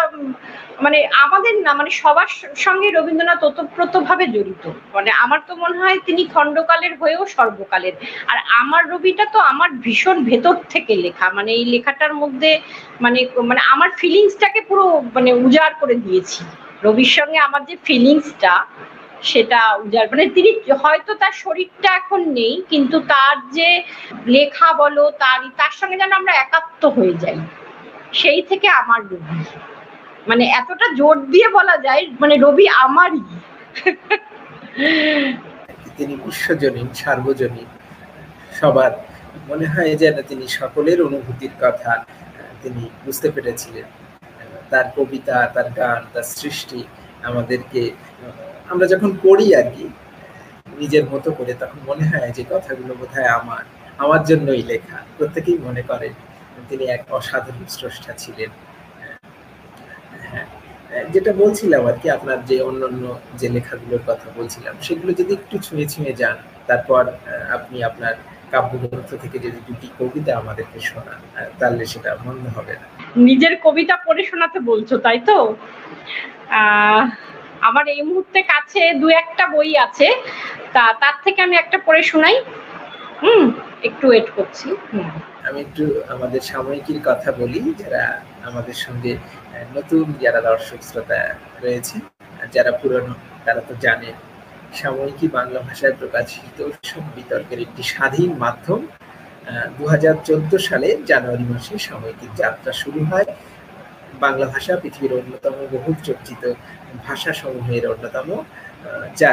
[0.82, 6.26] মানে আমাদের না মানে সবার সঙ্গে রবীন্দ্রনাথ ওতপ্রোতভাবে জড়িত। মানে আমার তো মনে হয় তিনি
[6.26, 7.94] খণ্ডকালের হয়েও সর্বকালের।
[8.28, 12.60] আর আমার রবিটা তো আমার ভীষণ ভেতর থেকে লেখা। মানে এই লেখাটার মধ্যে
[13.02, 16.44] মানে মানে আমার ফিলিংসটাকে পুরো মানে উজাড় করে দিয়েছি
[16.86, 18.54] রবির সঙ্গে আমার যে ফিলিংসটা
[19.30, 20.50] সেটা উজাড়। মানে তিনি
[20.84, 23.70] হয়তো তার শরীরটা এখন নেই, কিন্তু তার যে
[24.36, 27.38] লেখা বলো, তার তার সঙ্গে যেন আমরা একাত্ম হয়ে যাই,
[28.20, 29.38] সেই থেকে আমার রবি।
[30.30, 33.24] মানে এতটা জোর দিয়ে বলা যায় মানে রবি আমারই।
[35.98, 37.70] তিনি বিশ্বজনীন, সার্বজনীন।
[38.60, 38.92] সবার
[39.50, 41.92] মনে হয় যেন তিনি সকলের অনুভূতির কথা
[42.62, 43.88] তিনি বুঝতে পেরেছিলেন।
[44.72, 46.80] তার কবিতা, তার গান, তার সৃষ্টি
[47.30, 47.82] আমাদেরকে
[48.72, 49.86] আমরা যখন পড়ি আর কি,
[50.82, 53.64] নিজের মতো করে তখন মনে হয় যে কথাগুলো বোধ আমার
[54.04, 56.08] আমার জন্যই লেখা। প্রত্যেকেই মনে করে
[56.70, 58.52] তিনি এক অসাধারণ স্রষ্টা ছিলেন।
[60.30, 60.48] হ্যাঁ
[61.14, 63.04] যেটা বলছিলাম আর কি, আপনার যে অন্যান্য
[63.40, 66.38] যে লেখাগুলোর কথা বলছিলাম, সেগুলো যদি একটু ছুঁয়ে ছুঁয়ে যান,
[66.70, 67.04] তারপর
[67.58, 68.14] আপনি আপনার
[68.52, 71.20] কাব্যগ্রন্থ থেকে যদি দুটি কবিতা আমাদেরকে শোনান
[71.60, 72.86] তাহলে সেটা মন্দ হবে না।
[73.28, 75.38] নিজের কবিতা পড়ে শোনাতে বলছো তাই তো?
[77.68, 80.08] আমার এই মুহূর্তে কাছে দু একটা বই আছে
[80.74, 82.36] তা তার থেকে আমি একটা পড়ে শোনাই।
[83.22, 83.44] হুম
[83.84, 84.68] একটু ওয়েট করছি।
[85.48, 88.04] আমি একটু আমাদের সাময়িকীর কথা বলি যারা
[88.50, 89.12] আমাদের সঙ্গে
[89.76, 91.20] নতুন যারা দর্শক শ্রোতা
[91.64, 91.96] রয়েছে
[92.56, 93.14] যারা পুরনো
[93.46, 94.10] তারা তো জানে
[94.82, 96.58] সাময়িকী বাংলা ভাষায় প্রকাশিত
[97.16, 98.82] বিতর্কের একটি স্বাধীন মাধ্যম
[99.78, 103.28] দু হাজার চোদ্দ সালে জানুয়ারি মাসে সাময়িকীর যাত্রা শুরু হয়।
[104.24, 106.44] বাংলা ভাষা পৃথিবীর অন্যতম বহুল চর্চিত
[107.06, 108.30] ভাষা সমূহের অন্যতম
[109.20, 109.32] যা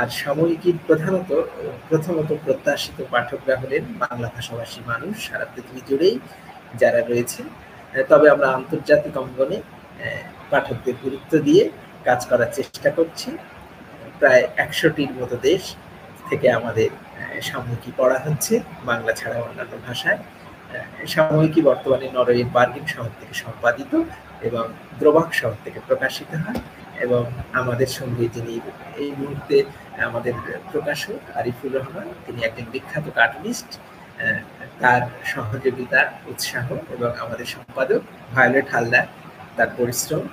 [0.00, 1.30] আর সাময়িকীর প্রধানত,
[1.88, 6.14] প্রথমত প্রত্যাশিত পাঠকরা হলেন বাংলা ভাষাভাষী মানুষ সারা পৃথিবী জুড়েই
[6.80, 7.46] যারা রয়েছেন।
[8.10, 9.58] তবে আমরা আন্তর্জাতিক অঙ্গনে
[10.50, 11.64] পাঠকদের গুরুত্ব দিয়ে
[12.06, 13.28] কাজ করার চেষ্টা করছি।
[14.20, 15.62] প্রায় একশোটির মতো দেশ
[16.28, 16.90] থেকে আমাদের
[17.48, 18.54] সাময়িকী পড়া হচ্ছে,
[18.88, 20.20] বাংলা ছাড়া অন্যান্য ভাষায়।
[21.14, 23.92] সাময়িকী বর্তমানে নরওয়ের বার্গিন শহর থেকে সম্পাদিত
[24.48, 24.64] এবং
[25.00, 26.60] দ্রবাক শহর থেকে প্রকাশিত হয়
[27.04, 27.22] এবং
[27.60, 28.54] আমাদের সঙ্গে যিনি
[29.02, 29.56] এই মুহূর্তে
[30.08, 30.34] আমাদের
[30.72, 33.70] প্রকাশক আরিফুর রহমান, তিনি একজন বিখ্যাত কার্টুনিস্ট
[34.80, 35.02] তার
[35.34, 36.00] সহযোগিতা
[36.30, 38.00] উৎসাহ এবং আমাদের সম্পাদক
[38.34, 39.06] ভায়োলেট হালদার,
[39.56, 40.24] তার পরিশ্রম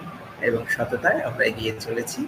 [0.47, 2.21] এবং সততায় আমরা এগিয়ে চলেছি।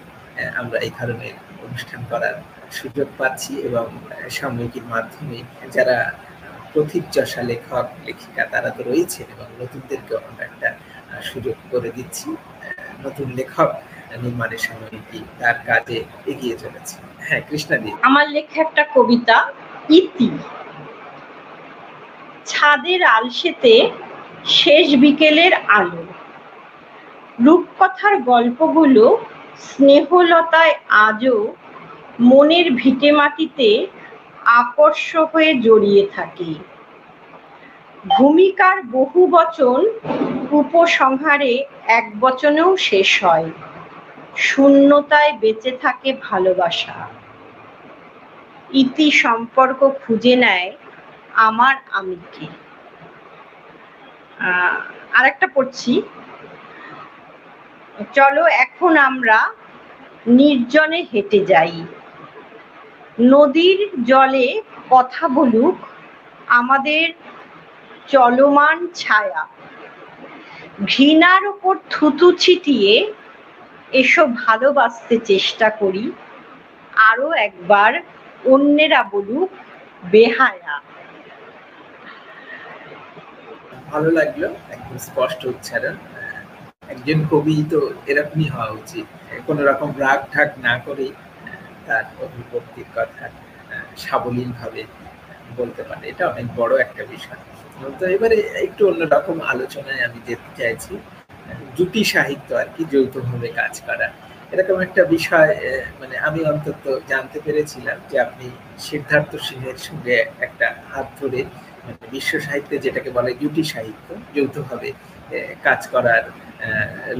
[0.61, 2.35] আমরা এই ধরনের অনুষ্ঠান করার
[2.71, 3.85] সুযোগ পাচ্ছি এবং
[4.29, 5.37] সাময়িকীর মাধ্যমে
[5.71, 5.97] যারা
[6.73, 10.69] প্রথিতযশা লেখক, লেখিকা, তারা তো রয়েছেন এবং নতুনদেরকেও আমরা একটা
[11.21, 12.29] সুযোগ করে দিচ্ছি।
[13.05, 13.69] নতুন লেখক
[14.23, 19.37] নির্মাণের সাময়িকী তার কাজে এগিয়ে চলেছে। হ্যাঁ কৃষ্ণাদি। আমার লেখা একটা কবিতা,
[19.89, 20.29] ইতি।
[22.45, 23.73] ছাদের আলসেতে
[24.45, 26.03] শেষ বিকেলের আলো।
[27.39, 29.05] রূপকথার গল্পগুলো
[29.61, 30.75] স্নেহলতায়
[31.07, 31.37] আজও
[32.19, 33.69] মনের ভিটে মাটিতে
[34.61, 36.51] আকর্ষ হয়ে জড়িয়ে থাকে।
[38.05, 39.79] ভূমিকার বহু বচন
[40.51, 41.53] উপসংহারে
[41.89, 43.49] এক বচনেও শেষ হয়।
[44.35, 46.97] শূন্যতায় বেঁচে থাকে ভালোবাসা।
[48.73, 50.69] ইতি সম্পর্ক খুঁজে নেয়
[51.33, 52.47] আমার আমিকে
[55.13, 56.01] আর একটা পড়ছি।
[58.15, 59.39] চলো এখন আমরা
[60.39, 61.75] নির্জনে হেঁটে যাই।
[63.33, 64.47] নদীর জলে
[64.89, 65.77] কথা বলুক
[66.59, 67.05] আমাদের
[68.07, 69.43] চলমান ছায়া।
[70.91, 72.93] ঘৃণার উপর থুতু ছিটিয়ে
[74.01, 76.05] এসো ভালোবাসতে চেষ্টা করি,
[77.09, 77.91] আরও একবার
[78.45, 79.49] অন্যেরা বলুক
[80.11, 80.75] বেহায়া।
[83.91, 84.43] ভালো লাগল,
[84.75, 85.95] একদম স্পষ্ট উচ্চারণ।
[86.93, 87.79] একজন কবি তো
[88.11, 89.05] এরকমই হওয়া উচিত।
[89.47, 91.05] কোনো রকম রাগ ঠাক না করে
[91.85, 93.25] তার অভিব্যক্তির কথা
[94.03, 94.81] সাবলীল ভাবে
[95.59, 97.41] বলতে পারে। এটা অনেক বড় একটা বিষয়।
[97.99, 100.93] তো এবারে একটু অন্যরকম আলোচনায় আমি যেতে চাইছি।
[101.77, 104.07] জুটি সাহিত্য আর কি, যৌথভাবে কাজ করা।
[104.53, 105.51] এরকম একটা বিষয়
[105.99, 108.45] মানে আমি অন্তত জানতে পেরেছিলাম যে আপনি
[108.87, 110.15] সিদ্ধার্থ সিংহের সঙ্গে
[110.47, 111.39] একটা হাত ধরে
[111.85, 114.89] মানে বিশ্ব সাহিত্যে যেটাকে বলে জুটি সাহিত্য, যৌথভাবে
[115.67, 116.23] কাজ করার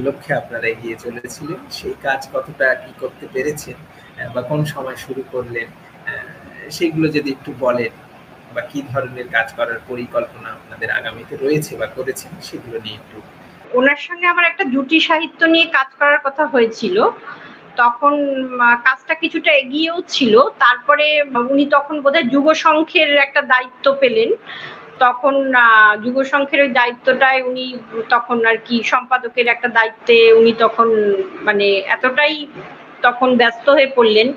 [0.04, 3.76] লক্ষ্যে আপনারা এগিয়ে চলেছিলেন। সেই কাজ কতটা কি করতে পেরেছেন
[4.34, 5.68] বা কোন সময় শুরু করলেন
[6.76, 7.92] সেগুলো যদি একটু বলেন,
[8.54, 13.18] বা কি ধরনের কাজ করার পরিকল্পনা আপনাদের আগামীতে রয়েছে বা করেছেন, সেগুলো নিয়ে একটু
[13.78, 16.96] ওনার সঙ্গে আমার একটা জুটি সাহিত্য নিয়ে কাজ করার কথা হয়েছিল।
[17.80, 18.14] তখন
[18.86, 21.06] কাজটা কিছুটা এগিয়েও ছিল। তারপরে
[21.52, 24.30] উনি তখন বোধহয় যুব সংঘের একটা দায়িত্ব পেলেন।
[25.00, 25.34] তখন
[26.02, 27.64] যুব সংঘের ওই দায়িত্বটায় উনি
[28.10, 30.88] তখন আর কি সম্পাদকের একটা দায়িত্বে উনি তখন
[31.46, 32.34] মানে এতটাই
[33.02, 34.28] তখন ব্যস্ত হয়ে পড়লেন।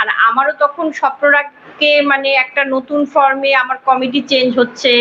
[0.00, 4.92] আর আমারও তখন স্বপ্নরাগকে মানে একটা নতুন ফর্মে আমার কমিটি চেঞ্জ হচ্ছে,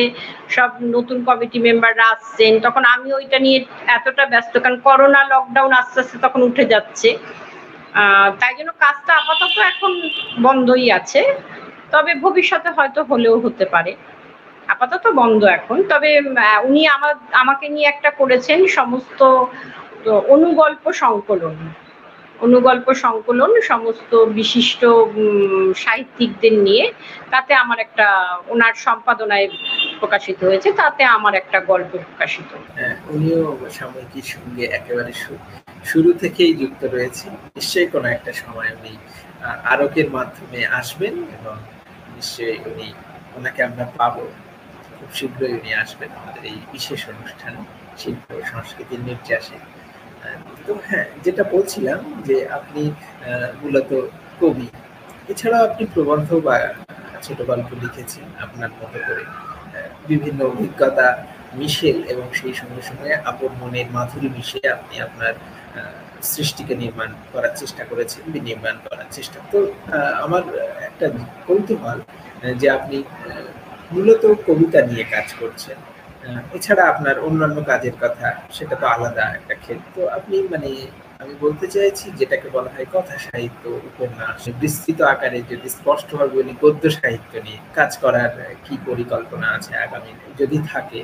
[0.49, 3.59] সব নতুন কমিটি মেম্বাররা আসছেন। তখন আমি ওইটা নিয়ে
[3.97, 7.09] এতটা ব্যস্ত, কারণ করোনা লকডাউন আস্তে আস্তে তখন উঠে যাচ্ছে।
[8.41, 9.91] তাই জন্য কাজটা আপাতত এখন
[10.41, 11.21] বন্ধই আছে।
[11.93, 13.91] তবে ভবিষ্যতে হয়তো হলেও হতে পারে।
[14.73, 16.09] আপাতত বন্ধ এখন। তবে
[16.67, 19.19] উনি আমার আমাকে নিয়ে একটা করেছেন সমস্ত
[20.35, 21.55] অনুগল্প সংকলন।
[22.39, 24.81] অনুগল্প সংকলন সমস্ত বিশিষ্ট
[25.83, 26.85] সাহিত্যিকদের নিয়ে।
[27.33, 28.07] তাতে আমার একটা
[28.53, 29.47] ওনার সম্পাদনায়
[29.99, 33.41] প্রকাশিত হয়েছে তাতে আমার একটা গল্প প্রকাশিত হ্যাঁ, উনিও
[33.77, 35.11] সাময়িকীর সঙ্গে একেবারে
[35.85, 37.25] শুরু থেকেই যুক্ত রয়েছে
[37.55, 38.93] নিশ্চয়ই কোনো একটা সময় উনি
[39.71, 41.55] আরকের মাধ্যমে আসবেন এবং
[42.15, 42.87] নিশ্চয়ই উনি
[43.37, 44.23] ওনাকে আমরা পাবো।
[45.05, 47.59] খুব শীঘ্রই উনি আসবেন আমাদের এই বিশেষ অনুষ্ঠানে,
[48.01, 49.57] শিল্প সংস্কৃতির নির্যাসে।
[50.65, 52.81] তো হ্যাঁ যেটা বলছিলাম যে আপনি
[53.61, 53.91] মূলত
[54.41, 54.67] কবি।
[55.31, 56.55] এছাড়াও আপনি প্রবন্ধ বা
[57.25, 59.23] ছোট গল্প লিখেছেন আপনার মতো করে।
[60.09, 61.07] বিভিন্ন অভিজ্ঞতা
[61.59, 65.33] মিশেল এবং সেই সঙ্গে সঙ্গে আপন মনের মাধুরী মিশিয়ে আপনি আপনার
[66.33, 69.59] সৃষ্টিকে নির্মাণ করার চেষ্টা করেছেন, বিনির্মাণ করার চেষ্টা। তো
[70.25, 70.43] আমার
[70.87, 71.05] একটা
[71.47, 71.99] কৌতূহল
[72.61, 72.97] যে আপনি
[73.95, 75.77] মূলত কবিতা নিয়ে কাজ করছেন
[76.57, 78.27] এছাড়া আপনার অন্যান্য কাজের কথা,
[78.57, 80.69] সেটা তো আলাদা একটা ক্ষেত্র তো আপনি মানে
[81.21, 86.83] আমি বলতে চাইছি যেটাকে বলা হয় কথা সাহিত্য, উপন্যাস, বিস্তৃত আকারে যদি স্পষ্টভাবে বলি গদ্য
[86.99, 88.31] সাহিত্য নিয়ে কাজ করার
[88.65, 90.99] কি পরিকল্পনা আছে আগামী যদি থাকে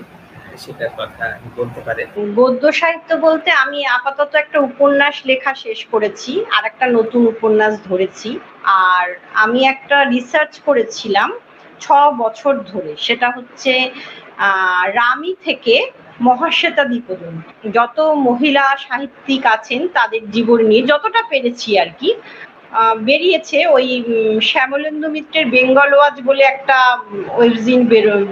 [0.64, 1.26] সেটার কথা
[1.58, 2.08] বলতে পারেন।
[2.40, 8.30] গদ্য সাহিত্য বলতে আমি আপাতত একটা উপন্যাস লেখা শেষ করেছি আর একটা নতুন উপন্যাস ধরেছি।
[8.88, 9.06] আর
[9.44, 11.30] আমি একটা রিসার্চ করেছিলাম
[11.84, 11.86] ছ
[12.22, 13.74] বছর ধরে, সেটা হচ্ছে
[15.00, 15.76] রামি থেকে
[16.28, 17.34] মহাশ্বেতা দ্বীপদন
[17.78, 22.10] যত মহিলা সাহিত্যিক আছেন, তাদের জীবন নিয়ে যতটা পেরেছি আর কি
[23.08, 23.86] বেরিয়েছে ওই
[24.50, 26.78] শ্যামলেন্দু মিত্রের বেঙ্গল ওয়াজ বলে একটা
[27.38, 27.82] ওয়েবজিন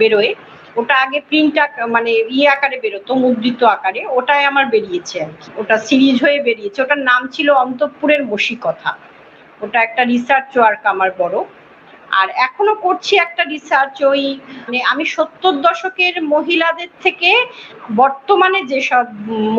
[0.01, 0.31] বেরোয়।
[0.79, 1.55] ওটা আগে প্রিন্ট
[1.95, 6.79] মানে ইয়ে আকারে বেরোতো, মুদ্রিত আকারে। ওটাই আমার বেরিয়েছে আর কি। ওটা সিরিজ হয়ে বেরিয়েছে।
[6.85, 8.21] ওটার নাম ছিল অন্তপুরের
[8.65, 8.91] কথা
[9.63, 11.35] ওটা একটা রিসার্চ ওয়ার্ক আমার বড়।
[12.11, 14.23] আর এখনও করছি একটা রিসার্চ ওই
[14.65, 17.31] মানে আমি সত্তর দশকের মহিলাদের থেকে
[17.95, 19.05] বর্তমানে যেসব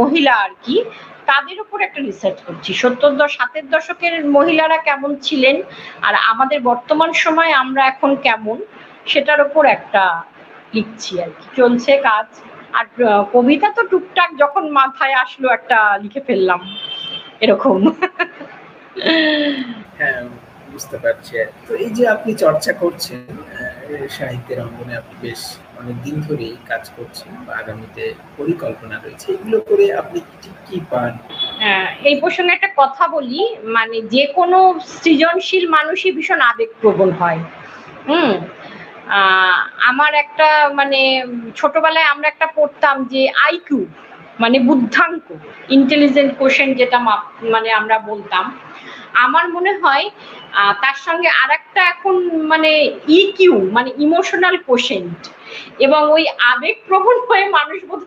[0.01, 0.77] মহিলা আর কি,
[1.27, 5.57] তাদের উপর একটা রিসার্চ করছি। সত্তর দশ সাতের দশকের মহিলারা কেমন ছিলেন
[6.03, 8.59] আর আমাদের বর্তমান সময় আমরা এখন কেমন,
[9.07, 10.03] সেটার উপর একটা
[10.75, 12.29] লিখছি আর কি। চলছে কাজ।
[12.79, 12.87] আর
[13.33, 16.61] কবিতা তো টুকটাক যখন মাথায় আসলো একটা লিখে ফেললাম,
[17.41, 17.79] এরকম।
[19.99, 20.23] হ্যাঁ
[20.73, 21.33] বুঝতে পারছি।
[21.67, 23.21] তো এই যে আপনি চর্চা করছেন
[24.19, 25.43] সাহিত্যের অঙ্গনে আপনি বেশ
[25.81, 28.05] অনেকদিন ধরেই কাজ করছেন বা আগামীতে
[28.39, 30.19] পরিকল্পনা রয়েছে। এগুলো করে আপনি
[30.67, 31.13] কি পান?
[31.63, 33.41] হ্যাঁ, এই প্রসঙ্গে একটা কথা বলি
[33.77, 34.59] মানে যে কোনো
[35.01, 37.41] সৃজনশীল মানুষই ভীষণ আবেগপ্রবণ হয়।
[38.09, 38.33] হুম
[39.91, 41.01] আমার একটা মানে
[41.59, 43.81] ছোটবেলায় আমরা একটা পড়তাম যে আইকিউ
[44.41, 45.25] মানে বুদ্ধাঙ্ক
[45.77, 46.99] ইন্টেলিজেন্ট কোশ্চেন যেটা
[47.55, 48.45] মানে আমরা বলতাম।
[49.15, 50.07] আমার মনে হয়
[50.83, 52.15] তার সঙ্গে আর একটা এখন
[52.47, 52.71] মানে
[53.09, 55.21] ইকিউ মানে ইমোশনাল কোশেন্ট
[55.79, 58.03] এবং ওই আবেগ প্রবণ হয়ে মানুষ বোধ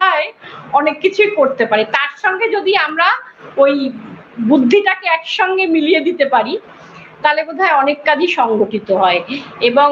[0.74, 3.08] অনেক কিছুই করতে পারে। তার সঙ্গে যদি আমরা
[3.58, 3.74] ওই
[4.42, 6.54] বুদ্ধিটাকে একসঙ্গে মিলিয়ে দিতে পারি
[7.24, 9.20] তাহলে বোধ হয় অনেক কাজই সংগঠিত হয়।
[9.62, 9.90] এবং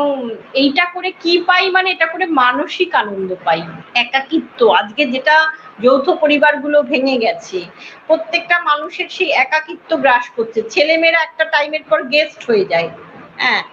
[0.54, 1.64] এইটা করে কি পাই?
[1.72, 3.60] মানে এটা করে মানসিক আনন্দ পাই।
[3.96, 5.36] একাকিত্ব। আজকে যেটা
[5.80, 7.60] যৌথ পরিবারগুলো ভেঙে গেছে,
[8.08, 12.90] প্রত্যেকটা মানুষের সেই একাকিত্ব গ্রাস করছে। ছেলেমেয়েরা একটা টাইমের পর গেস্ট হয়ে যায়।
[13.38, 13.64] হ্যাঁ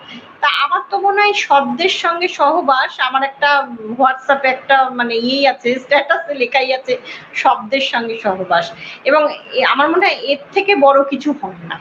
[0.41, 3.51] তা আমার তো মনে হয় শব্দের সঙ্গে সহবাস, আমার একটা
[3.99, 6.95] হোয়াটসঅ্যাপে একটা মানে ইয়েই আছে স্ট্যাটাসে লেখাই আছে,
[7.35, 8.67] শব্দের সঙ্গে সহবাস।
[9.05, 9.23] এবং
[9.65, 11.77] আমার মনে হয় এর থেকে বড় কিছু হয় না।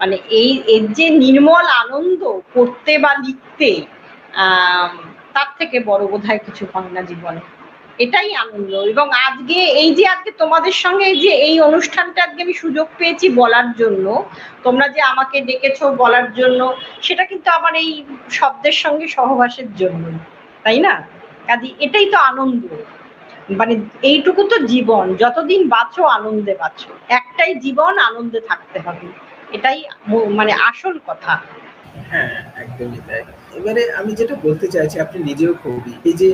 [0.00, 2.20] মানে এই, এর যে নির্মল আনন্দ
[2.54, 3.70] পড়তে বা লিখতে
[5.34, 7.42] তার থেকে বড় বোধ কিছু হয় না জীবনে।
[8.04, 12.54] এটাই আনন্দ। এবং আজকে, এই যে আজকে তোমাদের সঙ্গে এই যে, এই অনুষ্ঠানটা আজকে আমি
[12.62, 14.06] সুযোগ পেয়েছি বলার জন্য,
[14.62, 16.60] তোমরা যে আমাকে ডেকেছো বলার জন্য,
[17.06, 17.90] সেটা কিন্তু আমার এই
[18.38, 20.04] শব্দের সঙ্গে সহবাসের জন্য,
[20.62, 20.94] তাই না?
[21.46, 22.62] কাজে এটাই তো আনন্দ।
[23.50, 29.06] মানে এইটুকু তো জীবন, যতদিন বাঁচো আনন্দে বাঁচো। একটাই জীবন আনন্দে থাকতে হবে।
[29.56, 29.78] এটাই
[30.38, 31.32] মানে আসল কথা।
[32.10, 33.22] হ্যাঁ একদমই তাই।
[33.58, 36.28] এবারে আমি যেটা বলতে চাইছি, আপনি নিজেও কবি। এই যে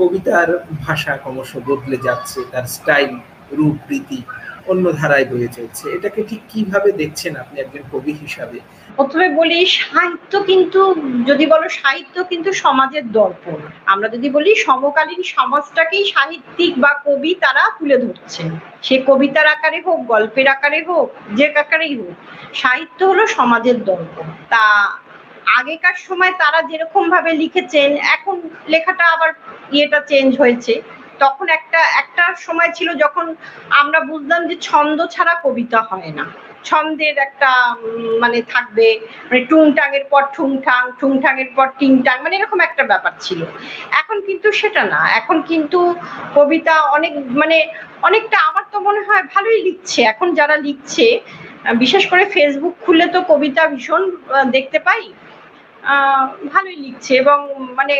[0.00, 0.48] কবিতার
[0.84, 3.12] ভাষা ক্রমশ বদলে যাচ্ছে, তার স্টাইল,
[3.58, 4.20] রূপ, রীতি
[4.68, 8.58] অন্য ধারায় বয়ে চলছে। এটাকে ঠিক কীভাবে দেখছেন আপনি একজন কবি হিসাবে?
[8.96, 10.80] প্রথমে বলি, সাহিত্য কিন্তু,
[11.26, 17.62] যদি বলো সাহিত্য কিন্তু সমাজের দর্পণ। আমরা যদি বলি, সমকালীন সমাজটাকেই সাহিত্যিক বা কবি তারা
[17.78, 18.42] তুলে ধরছে
[18.82, 22.14] সে কবিতার আকারে হোক, গল্পের আকারে হোক, যে আকারেই হোক,
[22.54, 24.64] সাহিত্য হলো সমাজের দর্পণ। তা
[25.58, 28.36] আগেকার সময় তারা যেরকম ভাবে লিখেছেন, এখন
[28.68, 29.30] লেখাটা আবার
[29.72, 30.82] ইয়েটা চেঞ্জ হয়েছে।
[31.20, 33.26] তখন একটা একটা সময় ছিল যখন
[33.80, 36.26] আমরা বুঝলাম যে ছন্দ ছাড়া কবিতা হয় না।
[36.64, 37.50] ছন্দের একটা
[38.20, 38.86] মানে থাকবে
[39.28, 43.40] মানে টুংটাঙের পর ঠুংঠাং ঠুংঠাঙের পর টিংটাং মানে এরকম একটা ব্যাপার ছিল।
[44.00, 45.80] এখন কিন্তু সেটা না। এখন কিন্তু
[46.34, 47.56] কবিতা অনেক মানে
[48.02, 51.06] অনেকটা আমার তো মনে হয় ভালোই লিখছে। এখন যারা লিখছে
[51.82, 54.02] বিশেষ করে ফেসবুক খুললে তো কবিতা ভীষণ
[54.50, 55.02] দেখতে পাই।
[56.52, 57.38] ভালোই লিখছে এবং
[57.78, 57.94] মানে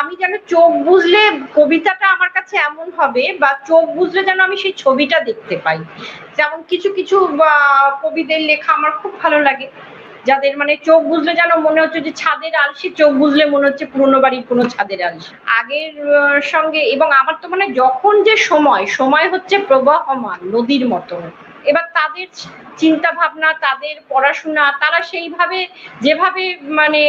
[0.00, 1.20] আমি যেন চোখ বুঝলে
[1.54, 5.78] কবিতাটা আমার কাছে এমন হবে বা চোখ বুঝলে যেন আমি সেই ছবিটা দেখতে পাই।
[6.38, 7.16] যেমন কিছু কিছু
[8.02, 9.68] কবিদের লেখা আমার খুব ভালো লাগে।
[10.26, 14.18] যাদের মানে চোখ বুঝলে যেন মনে হচ্ছে যে ছাদের আলসি, চোখ বুঝলে মনে হচ্ছে পুরনো
[14.20, 15.94] বাড়ির কোনো ছাদের আলসি। আগের
[16.52, 21.16] সঙ্গে এবং আমার তো মানে যখন যে সময় সময় হচ্ছে প্রবাহমান, নদীর মতো
[21.70, 22.28] এবার তাদের
[22.82, 25.60] চিন্তা ভাবনা তাদের পড়াশোনা, তারা সেইভাবে
[26.04, 26.44] যেভাবে
[26.80, 27.00] মানে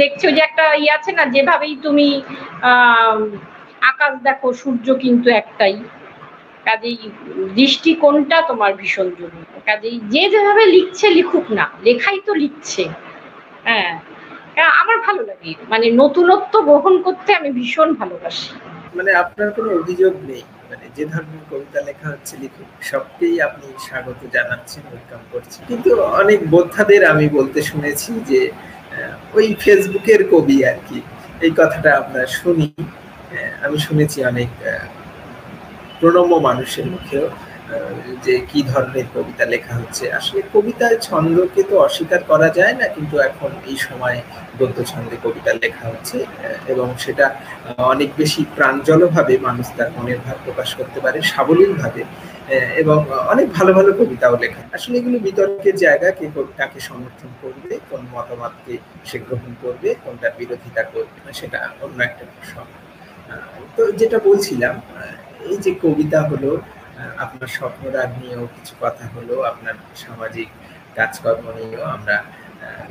[0.00, 2.08] দেখছ যে একটা ইয়ে আছে না, যেভাবেই তুমি
[3.90, 5.76] আকাশ দেখো, সূর্য কিন্তু একটাই।
[6.66, 6.98] কাজেই
[7.58, 12.82] দৃষ্টিকোণটা তোমার ভীষণ জরুরি। কাজেই যে যেভাবে লিখছে, লিখুক না, লেখাই তো লিখছে।
[13.66, 13.92] হ্যাঁ
[14.82, 18.50] আমার ভালো লাগে। মানে নতুনত্ব গ্রহণ করতে আমি ভীষণ ভালোবাসি।
[18.96, 20.42] মানে আপনার কোনো অভিযোগ নেই?
[20.68, 25.90] মানে যে ধরনের কবিতা লেখা হচ্ছে লিখুক, সবকেই আপনি স্বাগত জানাচ্ছেন, ওয়েলকাম করছেন। কিন্তু
[26.22, 28.40] অনেক বোদ্ধাদের আমি বলতে শুনেছি যে
[29.36, 30.98] ওই ফেসবুকের কবি আর কি,
[31.44, 32.68] এই কথাটা আমরা শুনি।
[33.64, 34.50] আমি শুনেছি অনেক
[35.98, 37.26] প্রণম্য মানুষের মুখেও।
[38.24, 43.14] যে কি ধরনের কবিতা লেখা হচ্ছে। আসলে কবিতায় ছন্দকে তো অস্বীকার করা যায় না, কিন্তু
[43.28, 44.18] এখন এই সময়
[44.58, 46.16] গদ্য ছন্দে কবিতা লেখা হচ্ছে
[46.72, 47.26] এবং সেটা
[47.92, 52.02] অনেক বেশি প্রাঞ্জলভাবে মানুষ তার মনের ভাব প্রকাশ করতে পারে, সাবলীলভাবে
[52.82, 52.98] এবং
[53.32, 56.26] অনেক ভালো ভালো কবিতাও লেখা। আসলে এগুলো বিতর্কের জায়গা, কে
[56.58, 58.74] কাকে সমর্থন করবে, কোন মতামতকে
[59.08, 62.56] সে গ্রহণ করবে, কোনটার বিরোধিতা করবে সেটা অন্য একটা প্রশ্ন।
[63.76, 64.74] তো যেটা বলছিলাম
[65.50, 66.50] এই যে কবিতা হলো
[67.24, 70.48] আপনার স্বপ্নরাগ নিয়েও কিছু কথা হলো আপনার সামাজিক
[70.98, 72.16] কাজকর্ম নিয়েও আমরা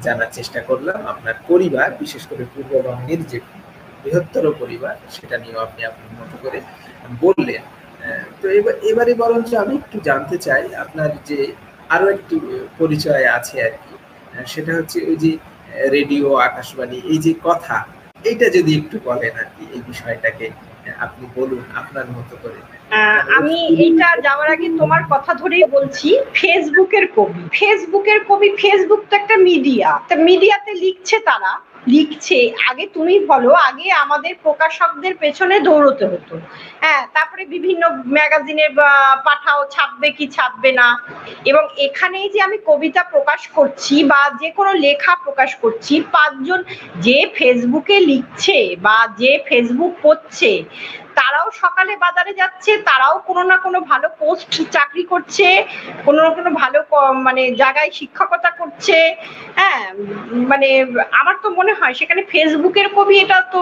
[0.05, 3.37] জানার চেষ্টা করলাম। আপনার পরিবার, বিশেষ করে পূর্ববঙ্গের যে
[4.01, 6.59] বৃহত্তর পরিবার, সেটা নিয়েও আপনি আপনার মতো করে
[7.23, 7.63] বললেন।
[8.41, 11.39] তো এবার, এবারে বরঞ্চ আমি একটু জানতে চাই, আপনার যে
[11.95, 12.35] আরও একটি
[12.79, 13.93] পরিচয় আছে আর কি
[14.53, 15.31] সেটা হচ্ছে ওই যে
[15.95, 17.77] রেডিও, আকাশবাণী, এই যে কথা,
[18.29, 20.47] এইটা যদি একটু বলেন আর কি, এই বিষয়টাকে।
[21.05, 22.59] আপনি বলুন আপনার মতো করে।
[23.37, 29.35] আমি এইটা যাওয়ার আগে তোমার কথা ধরেই বলছি ফেসবুকের কবি। ফেসবুকের কবি ফেসবুক তো একটা
[29.47, 29.89] মিডিয়া
[30.29, 31.51] মিডিয়াতে লিখছে তারা।
[31.93, 32.37] লিখছে,
[32.69, 36.35] আগে তুমি বলো, আগে আমাদের প্রকাশকদের পেছনে দৌড়তে হতো।
[36.83, 37.83] হ্যাঁ তারপরে বিভিন্ন
[38.15, 38.71] ম্যাগাজিনের
[39.25, 40.87] পাঠাও, ছাপবে কি ছাপবে না।
[41.45, 46.59] এবং এখানেই যে আমি কবিতা প্রকাশ করছি বা যে কোনো লেখা প্রকাশ করছি, পাঁচজন
[47.05, 50.51] যে ফেসবুকে লিখছে বা যে ফেসবুক করছে
[51.19, 55.47] তারাও সকালে বাজারে যাচ্ছে, তারাও কোনো না কোনো ভালো পোস্ট চাকরি করছে,
[56.05, 56.79] কোনো না কোনো ভালো
[57.27, 58.97] মানে জায়গায় শিক্ষকতা করছে।
[59.59, 59.83] হ্যাঁ
[60.51, 60.69] মানে
[61.19, 63.61] আমার তো মনে হয় সেখানে ফেসবুকের কবি এটা তো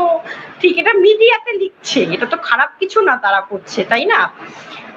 [0.62, 4.20] ঠিক, এটা মিডিয়াতে লিখছে, এটা তো খারাপ কিছু না তারা করছে, তাই না?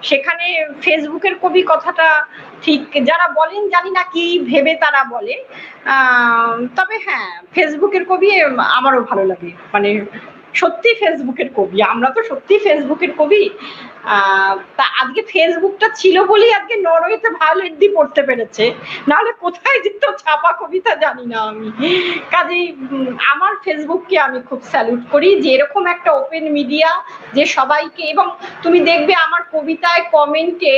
[0.08, 0.46] সেখানে
[0.84, 2.08] ফেসবুকের কবি কথাটা
[2.64, 5.34] ঠিক, যারা বলেন জানি না কি ভেবে তারা বলে।
[6.78, 8.28] তবে হ্যাঁ ফেসবুকের কবি
[8.78, 9.90] আমারও ভালো লাগে মানে
[10.60, 13.42] সত্যি ফেসবুকের কবি, আমরা তো সত্যি ফেসবুকের কবি।
[14.78, 18.64] তা আজকে ফেসবুকটা ছিল বলেই আজকে নরওয়েতে ভালো ভায়োলেন্ট পড়তে পেরেছে।
[19.08, 21.68] নাহলে কোথায় যেত ছাপা কবিতা জানি না আমি।
[22.34, 22.66] কাজেই
[23.32, 26.90] আমার ফেসবুককে আমি খুব স্যালুট করি যে এরকম একটা ওপেন মিডিয়া
[27.36, 28.26] যে সবাইকে, এবং
[28.62, 30.74] তুমি দেখবে আমার কবিতায় কমেন্টে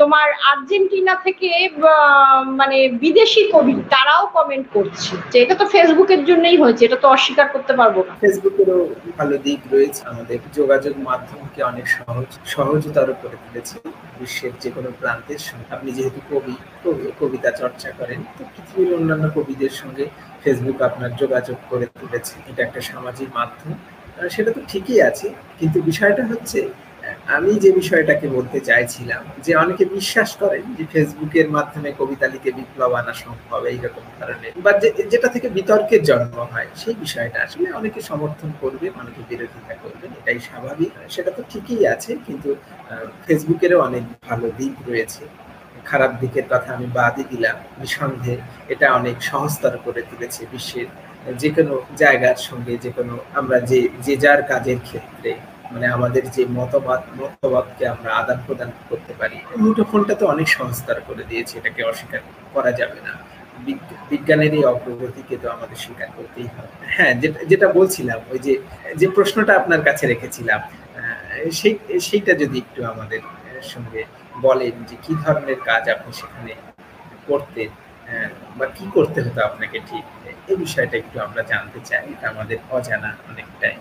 [0.00, 1.50] তোমার আর্জেন্টিনা থেকে
[2.60, 7.46] মানে বিদেশি কবি, তারাও কমেন্ট করছে যে এটা তো ফেসবুকের জন্যই হয়েছে, এটা তো অস্বীকার
[7.54, 8.80] করতে পারব না। ফেসবুকেরও
[9.18, 13.76] ভালো দিক রয়েছে, আমাদের যোগাযোগ মাধ্যমকে অনেক সহজ, সহজতর করে তুলেছে
[14.20, 16.54] বিশ্বের যে কোনো প্রান্তের সঙ্গে আপনি যেহেতু কবি
[17.20, 20.04] কবিতা চর্চা করেন, তো পৃথিবীর অন্যান্য কবিদের সঙ্গে
[20.42, 23.70] ফেসবুক আপনার যোগাযোগ করে তুলেছে। এটা একটা সামাজিক মাধ্যম
[24.34, 25.26] সেটা তো ঠিকই আছে,
[25.58, 26.58] কিন্তু বিষয়টা হচ্ছে
[27.34, 32.92] আমি যে বিষয়টাকে বলতে চাইছিলাম, যে অনেকে বিশ্বাস করেন যে ফেসবুকের মাধ্যমে কবিতা লিখে বিপ্লব
[33.00, 34.72] আনা সম্ভব এইরকম ধরনের। বা
[35.12, 40.38] যেটা থেকে বিতর্কের জন্ম হয়, সেই বিষয়টা আসলে অনেকে সমর্থন করবে, অনেকে বিরোধিতা করবেন এটাই
[40.48, 42.48] স্বাভাবিক। সেটা তো ঠিকই আছে, কিন্তু
[43.26, 45.22] ফেসবুকেরও অনেক ভালো দিক রয়েছে।
[45.90, 48.36] খারাপ দিকের কথা আমি বাদই দিলাম। নিঃসন্দেহে
[48.72, 50.88] এটা অনেক সহজতর করে তুলেছে বিশ্বের
[51.40, 55.30] যে কোনো জায়গার সঙ্গে, যে কোনো আমরা যে যে যার কাজের ক্ষেত্রে
[55.72, 61.22] মানে আমাদের যে মতবাদ, মতবাদকে আমরা আদান প্রদান করতে পারি। মুঠোফোনটা তো অনেক সংস্কার করে
[61.30, 62.20] দিয়েছে, এটাকে অস্বীকার
[62.54, 63.12] করা যাবে না।
[64.10, 68.52] বিজ্ঞানের এই অগ্রগতিকে তো আমাদের স্বীকার করতেই হবে। হ্যাঁ যেটা যেটা বলছিলাম, ওই যে
[69.00, 70.60] যে প্রশ্নটা আপনার কাছে রেখেছিলাম
[71.58, 71.74] সেই,
[72.06, 73.22] সেইটা যদি একটু আমাদের
[73.72, 74.00] সঙ্গে
[74.46, 76.52] বলেন যে কি ধরনের কাজ আপনি সেখানে
[77.28, 77.68] করতেন
[78.58, 80.04] বা কি করতে হতো আপনাকে ঠিক?
[80.50, 83.76] এই বিষয়টা একটু আমরা জানতে চাই, এটা আমাদের অজানা অনেকটাই।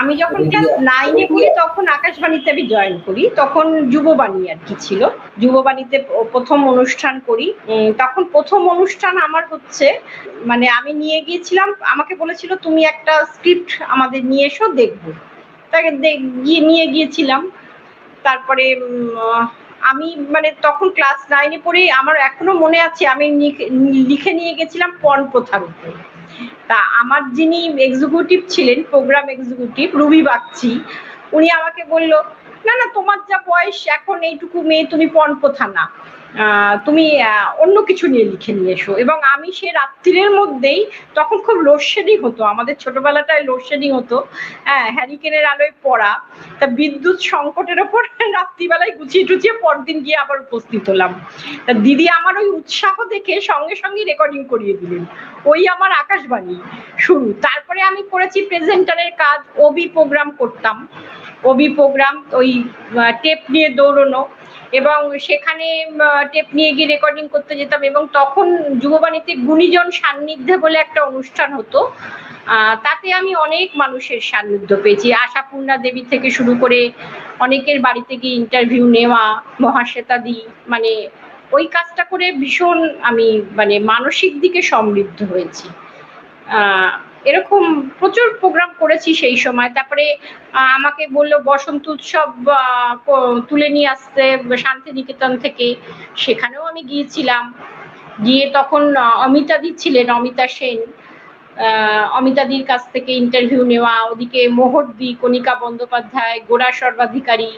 [0.00, 5.00] আমি যখন ক্লাস নাইনে পড়ি তখন আকাশবাণীতে আমি জয়েন করি তখন যুববাণী আর কি ছিল।
[5.42, 5.96] যুববাণীতে
[6.32, 7.46] প্রথম অনুষ্ঠান করি।
[8.02, 9.86] তখন প্রথম অনুষ্ঠান আমার হচ্ছে
[10.50, 15.04] মানে আমি নিয়ে গিয়েছিলাম আমাকে বলেছিল তুমি একটা স্ক্রিপ্ট আমাদের নিয়ে এসো দেখব।
[15.72, 15.90] তাকে
[16.44, 17.42] গিয়ে নিয়ে গিয়েছিলাম।
[18.24, 18.64] তারপরে
[19.90, 23.26] আমি মানে তখন ক্লাস নাইনে পড়ে আমার এখনও মনে আছে আমি
[24.10, 25.90] লিখে নিয়ে গেছিলাম পণ প্রথার উপর।
[26.68, 30.72] তা আমার যিনি এক্সিকিউটিভ ছিলেন প্রোগ্রাম এক্সিকিউটিভ রুবি বাগচি,
[31.32, 32.12] উনি আমাকে বলল,
[32.66, 35.28] না না, তোমার যা বয়স, এখন এইটুকু মেয়ে তুমি পণ
[35.76, 35.84] না?
[36.86, 37.04] তুমি
[37.58, 40.80] অন্য কিছু নিয়ে লিখে নিয়ে এসো। এবং আমি সে রাত্রির মধ্যেই
[41.14, 44.16] তখন খুব লোডশেডিং হতো। আমাদের ছোটবেলাটায় লোডশেডিং হতো।
[44.64, 46.12] হ্যাঁ হ্যারিকেনের আলোয় পড়া।
[46.58, 48.02] তা বিদ্যুৎ সংকটের ওপর
[48.38, 51.12] রাত্রিবেলায় গুছিয়ে টুচিয়ে পরদিন গিয়ে আবার উপস্থিত হলাম।
[51.66, 55.02] তা দিদি আমার ওই উৎসাহ দেখে সঙ্গে সঙ্গে রেকর্ডিং করিয়ে দিলেন।
[55.44, 56.56] ওই আমার আকাশবাণী
[56.98, 60.76] শুরু। তারপরে আমি করেছি প্রেজেন্টারের কাজ। ওবি প্রোগ্রাম করতাম।
[61.44, 62.50] ওবি প্রোগ্রাম ওই
[63.22, 64.22] টেপ নিয়ে দৌড়নো।
[64.78, 65.66] এবং সেখানে
[66.32, 68.46] টেপ নিয়ে গিয়ে রেকর্ডিং করতে যেতাম এবং তখন
[68.82, 71.80] যুববাণীতে গুণীজন সান্নিধ্যে বলে একটা অনুষ্ঠান হতো।
[72.86, 76.80] তাতে আমি অনেক মানুষের সান্নিধ্য পেয়েছি। আশাপূর্ণা দেবী থেকে শুরু করে
[77.40, 79.22] অনেকের বাড়িতে গিয়ে ইন্টারভিউ নেওয়া
[79.60, 80.36] মহাশ্বেতা দি
[80.68, 80.92] মানে
[81.52, 85.66] ওই কাজটা করে ভীষণ আমি মানে মানসিক দিকে সমৃদ্ধ হয়েছি।
[87.24, 87.62] এরকম
[87.98, 90.04] প্রচুর প্রোগ্রাম করেছি সেই সময়। তারপরে
[90.76, 92.28] আমাকে বলল, বসন্ত উৎসব
[93.48, 94.24] তুলে নিয়ে আসতে
[94.64, 95.66] শান্তিনিকেতন থেকে।
[96.16, 97.44] সেখানেও আমি গিয়েছিলাম।
[98.26, 98.82] গিয়ে তখন
[99.26, 100.80] অমিতাদি ছিলেন, অমিতা সেন।
[102.18, 107.50] অমিতাদির কাছ থেকে ইন্টারভিউ নেওয়া, ওদিকে মোহরদি, কণিকা বন্দ্যোপাধ্যায় গোড়া সর্বাধিকারী।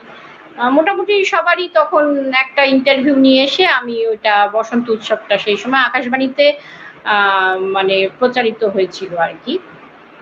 [0.76, 2.04] মোটামুটি সবারই তখন
[2.44, 6.46] একটা ইন্টারভিউ নিয়ে এসে আমি ওইটা বসন্ত উৎসবটা সেই সময় আকাশবাণীতে
[7.76, 9.54] মানে প্রচারিত হয়েছিল আর কি।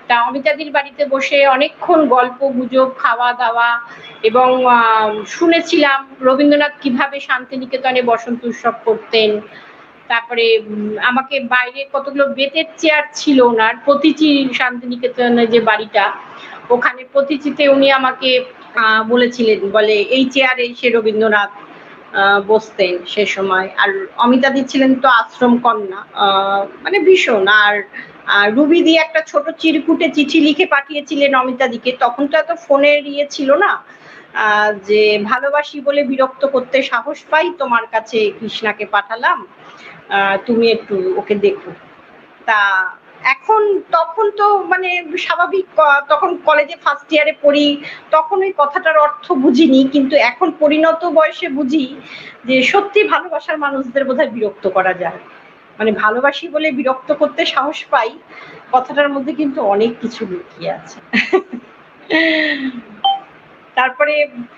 [0.08, 3.68] তা অমিতাদির বাড়িতে বসে অনেকক্ষণ গল্প, গুজব, খাওয়া দাওয়া
[4.28, 4.48] এবং
[5.36, 9.30] শুনেছিলাম রবীন্দ্রনাথ কীভাবে শান্তিনিকেতনে বসন্ত উৎসব করতেন।
[10.10, 10.46] তারপরে
[11.10, 14.28] আমাকে বাইরে কতগুলো বেতের চেয়ার ছিল ওনার প্রতিচি
[14.60, 16.04] শান্তিনিকেতনের যে বাড়িটা,
[16.74, 18.30] ওখানে প্রতিচিতে উনি আমাকে
[19.12, 21.52] বলেছিলেন, বলে, এই চেয়ারে সে রবীন্দ্রনাথ
[22.48, 26.00] বসতেন সে সময়। আর অমিতাদি ছিলেন তো আশ্রম কন্যা।
[26.84, 27.74] মানে ভীষণ। আর
[28.56, 33.50] রুবি দিয়ে একটা ছোট চিরকুটে চিঠি লিখে পাঠিয়েছিলেন অমিতাদিকে তখন তো এত ফোনের ইয়ে ছিল
[33.64, 33.72] না।
[34.88, 35.00] যে
[35.30, 39.38] ভালোবাসি বলে বিরক্ত করতে সাহস পাই, তোমার কাছে কৃষ্ণাকে পাঠালাম।
[40.46, 41.70] তুমি একটু ওকে দেখো।
[42.48, 42.60] তা
[43.34, 43.62] এখন
[43.96, 44.90] তখন তো মানে
[45.26, 45.66] স্বাভাবিক
[46.12, 47.66] তখন কলেজে ফার্স্ট ইয়ারে পড়ি,
[48.14, 51.86] তখন ওই কথাটার অর্থ বুঝিনি, কিন্তু এখন পরিণত বয়সে বুঝি
[52.48, 55.20] যে সত্যি ভালোবাসার মানুষদের বোধহয় বিরক্ত করা যায়।
[55.78, 58.10] মানে ভালোবাসি বলে বিরক্ত করতে সাহস পাই,
[58.74, 60.98] কথাটার মধ্যে কিন্তু অনেক কিছু লুকিয়ে আছে।
[63.78, 64.14] তারপরে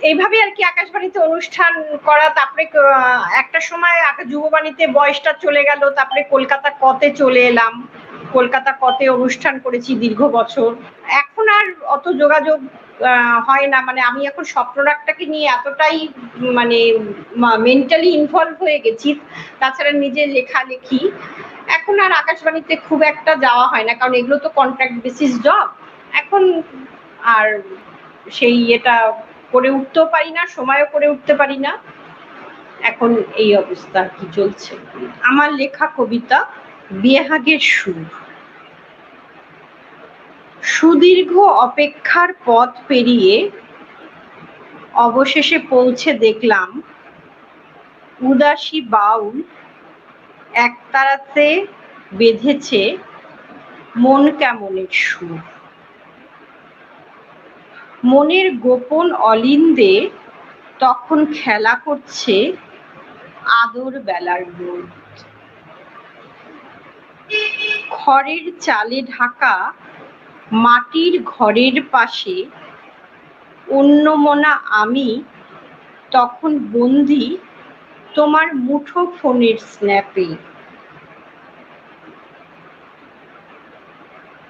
[0.09, 1.72] এইভাবে আর কি আকাশবাণীতে অনুষ্ঠান
[2.09, 2.64] করা, তারপরে
[3.42, 3.98] একটা সময়
[4.33, 7.74] যুববাণীতে বয়সটা চলে গেল, তারপরে কলকাতা কতে চলে এলাম।
[8.35, 10.71] কলকাতা কতে অনুষ্ঠান করেছি দীর্ঘ বছর।
[11.23, 12.59] এখন আর অত যোগাযোগ
[13.48, 15.98] হয় না। মানে আমি এখন স্বপ্নরাগটাকে নিয়ে এতটাই
[16.59, 16.79] মানে
[17.67, 19.09] মেন্টালি ইনভলভ হয়ে গেছি।
[19.61, 21.00] তাছাড়া নিজের লেখালেখি
[21.77, 25.69] এখন আর আকাশবাণীতে খুব একটা যাওয়া হয় না। কারণ এগুলো তো কন্ট্রাক্ট বেসিস জব
[26.21, 26.42] এখন
[27.37, 27.48] আর
[28.37, 28.96] সেই এটা
[29.53, 31.73] করে উঠতেও পারি না, সময়ও করে উঠতে পারি না।
[32.90, 33.11] এখন
[33.42, 34.73] এই অবস্থা কি চলছে।
[35.31, 36.38] আমার লেখা কবিতা
[37.03, 37.98] বিয়েহাগের সুর।
[40.67, 43.35] সুদীর্ঘ অপেক্ষার পথ পেরিয়ে
[44.98, 46.69] অবশেষে পৌঁছে দেখলাম
[48.21, 49.37] উদাসী বাউল
[50.58, 51.48] একতারাতে
[52.12, 52.83] বেঁধেছে
[53.96, 55.40] মন কেমনের সুর।
[58.04, 59.94] মনের গোপন অলিন্দে
[60.81, 62.37] তখন খেলা করছে
[63.60, 64.88] আদর বেলার রোদ
[67.96, 69.54] খড়ের চালে ঢাকা
[70.53, 72.44] মাটির ঘরের পাশে
[73.71, 75.23] অন্যমনা আমি
[76.11, 77.38] তখন বন্দি
[78.15, 80.29] তোমার মুঠো ফোনের স্ন্যাপে।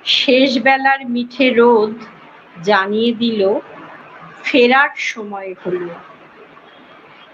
[0.05, 1.95] শেষ বেলার মিঠে রোদ
[2.63, 3.55] জানিয়ে দিল,
[4.43, 5.95] ফেরার সময় হলো।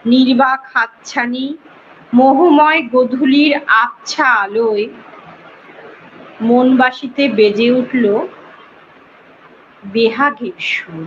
[0.06, 1.56] নির্বাক হাতছানি,
[2.14, 4.88] মোহময় গধূলির আবছা আলোয়
[6.40, 8.26] মনবাসিতে বেজে উঠল
[9.94, 11.06] বেহাগের সুর।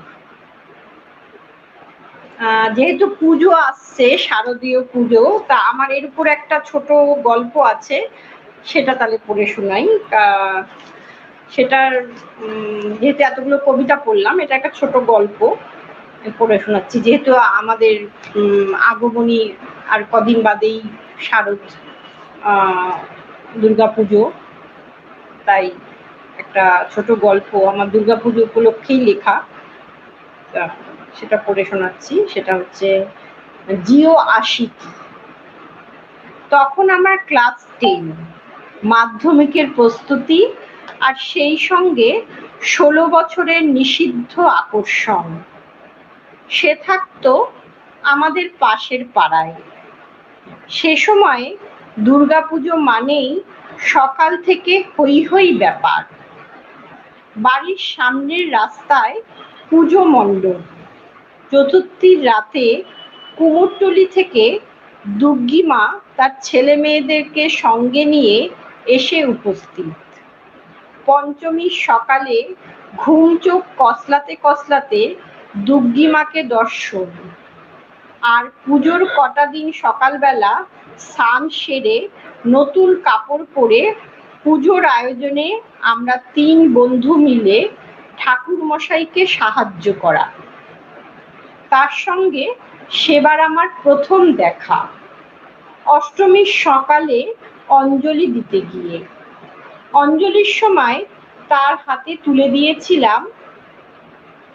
[2.76, 6.88] যেহেতু পুজো আসছে, শারদীয় পুজো, তা আমার এর উপর একটা ছোট
[7.30, 7.98] গল্প আছে,
[8.70, 9.86] সেটা তাহলে পড়ে শোনাই।
[11.54, 11.92] সেটার
[13.00, 15.40] যেহেতু এতগুলো কবিতা পড়লাম, এটা একটা ছোট গল্প
[16.40, 17.96] পড়ে শোনাচ্ছি। যেহেতু আমাদের
[18.92, 19.40] আগমনী
[19.94, 20.78] আর কদিন বাদেই
[21.28, 21.62] শারদ
[23.62, 24.24] দুর্গাপুজো,
[25.48, 25.66] তাই
[26.56, 29.36] একটা ছোট গল্প, আমার দুর্গাপুজো উপলক্ষেই লেখা।
[31.18, 32.88] সেটা পড়ে শোনাচ্ছি, সেটা হচ্ছে,
[33.84, 34.76] জিও আশিক
[36.50, 38.04] তখন আমার ক্লাস টেন,
[38.84, 40.42] মাধ্যমিকের প্রস্তুতি
[41.00, 42.10] আর সেই সঙ্গে
[42.64, 45.26] ষোলো বছরের নিষিদ্ধ আকর্ষণ।
[46.50, 47.32] সে থাকতো
[48.04, 49.56] আমাদের পাশের পাড়ায়।
[50.70, 51.46] সে সময়
[52.00, 53.30] দুর্গাপুজো মানেই
[53.94, 56.02] সকাল থেকে হই হই ব্যাপার।
[57.36, 59.16] বাড়ির সামনের রাস্তায়
[59.70, 60.60] পুজো মণ্ডপ।
[61.52, 62.66] চতুর্থীর রাতে
[63.38, 64.60] কুমোরটলি থেকে
[65.20, 65.84] দুর্গিমা
[66.18, 68.38] তার ছেলে মেয়েদেরকে সঙ্গে নিয়ে
[68.88, 69.92] এসে উপস্থিত।
[71.06, 72.38] পঞ্চমীর সকালে
[72.98, 75.02] ঘুম চোখ কসলাতে কসলাতে
[75.58, 77.10] দুর্গিমাকে দর্শন।
[78.22, 80.54] আর পুজোর কটা দিন সকালবেলা
[81.00, 81.98] স্নান সেরে
[82.46, 83.82] নতুন কাপড় পরে
[84.46, 87.70] পুজোর আয়োজনে আমরা তিন বন্ধু মিলে
[88.18, 90.32] ঠাকুর মশাইকে সাহায্য করা।
[91.70, 92.46] তার সঙ্গে
[92.90, 94.88] সেবার আমার প্রথম দেখা।
[95.86, 97.34] অষ্টমীর সকালে
[97.68, 98.98] অঞ্জলি দিতে গিয়ে।
[99.94, 101.06] অঞ্জলির সময়
[101.48, 103.28] তার হাতে তুলে দিয়েছিলাম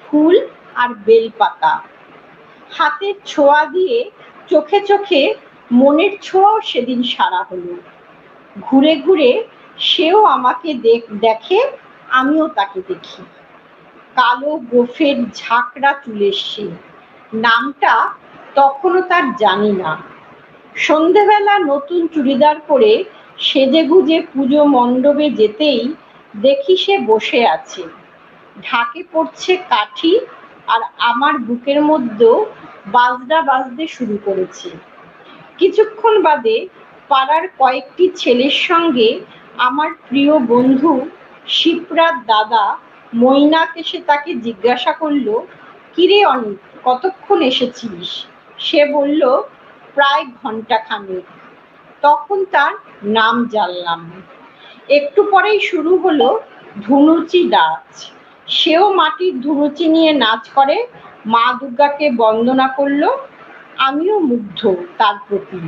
[0.07, 1.83] ফুল আর বেলপাতা।
[2.71, 4.11] হাতের ছোঁয়া দিয়ে
[4.51, 5.35] চোখে চোখে
[5.73, 7.73] মনের ছোঁয়াও সেদিন সারা হলো।
[8.61, 9.31] ঘুরে ঘুরে
[9.81, 10.69] সেও আমাকে
[11.21, 11.59] দেখে
[12.11, 13.23] আমিও তাকে দেখি।
[14.17, 16.67] কালো গোফের ঝাঁকড়া চুলের সে।
[17.33, 17.95] নামটা
[18.55, 19.91] তখনও তার জানি না।
[20.77, 22.93] সন্ধেবেলা নতুন চুড়িদার পরে
[23.39, 25.83] সেজে গুজে পুজো মণ্ডপে যেতেই
[26.35, 27.83] দেখি সে বসে আছে।
[28.63, 30.13] ঢাকে পড়ছে কাঠি
[30.69, 32.37] আর আমার বুকের মধ্যেও
[32.87, 34.69] বাজনা বাজতে শুরু করেছে।
[35.59, 36.57] কিছুক্ষণ বাদে
[37.09, 39.09] পাড়ার কয়েকটি ছেলের সঙ্গে
[39.61, 40.93] আমার প্রিয় বন্ধু
[41.47, 42.65] শিপ্রার দাদা
[43.15, 45.27] মৈনাক এসে তাকে জিজ্ঞাসা করল,
[45.95, 48.09] কিরে অনিক, কতক্ষণ এসেছিস?
[48.59, 49.23] সে বলল,
[49.95, 51.27] প্রায় ঘণ্টা খানেক
[52.03, 54.01] তখন তার নাম জানলাম।
[54.89, 56.29] একটু পরেই শুরু হলো
[56.83, 58.11] ধুনুচি নাচ।
[58.47, 60.77] সেও মাটির ধুনুচি নিয়ে নাচ করে,
[61.27, 63.03] মা দুর্গাকে বন্দনা করল,
[63.79, 64.61] আমিও মুগ্ধ
[64.99, 65.61] তার প্রতি।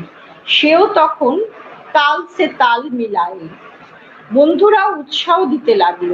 [0.47, 1.35] সেও তখন
[1.93, 3.41] তাল সে তাল মিলায়
[4.33, 6.11] বন্ধুরাও উৎসাহ দিতে লাগল।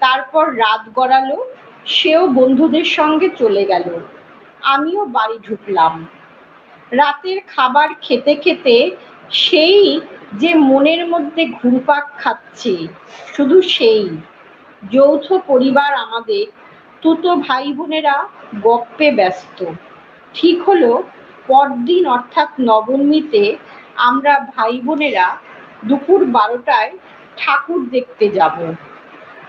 [0.00, 1.38] তারপর রাত গড়ালো,
[1.86, 3.86] সেও বন্ধুদের সঙ্গে চলে গেল।
[4.62, 6.06] আমিও বাড়ি ঢুকলাম।
[6.90, 8.96] রাতের খাবার খেতে খেতে
[9.30, 10.00] সেই
[10.32, 12.74] যে মনের মধ্যে ঘুরপাক খাচ্ছে,
[13.36, 14.08] শুধু সেই।
[14.92, 16.44] যৌথ পরিবার আমাদের
[17.02, 18.16] তুতো ভাই বোনেরা
[18.62, 19.64] গপ্পে ব্যস্ত।
[20.34, 21.02] ঠিক হলো,
[21.46, 23.56] পরদিন অর্থাৎ নবমীতে
[23.96, 25.38] আমরা ভাই বোনেরা
[25.84, 26.90] দুপুর বারোটায়
[27.40, 28.56] ঠাকুর দেখতে যাব।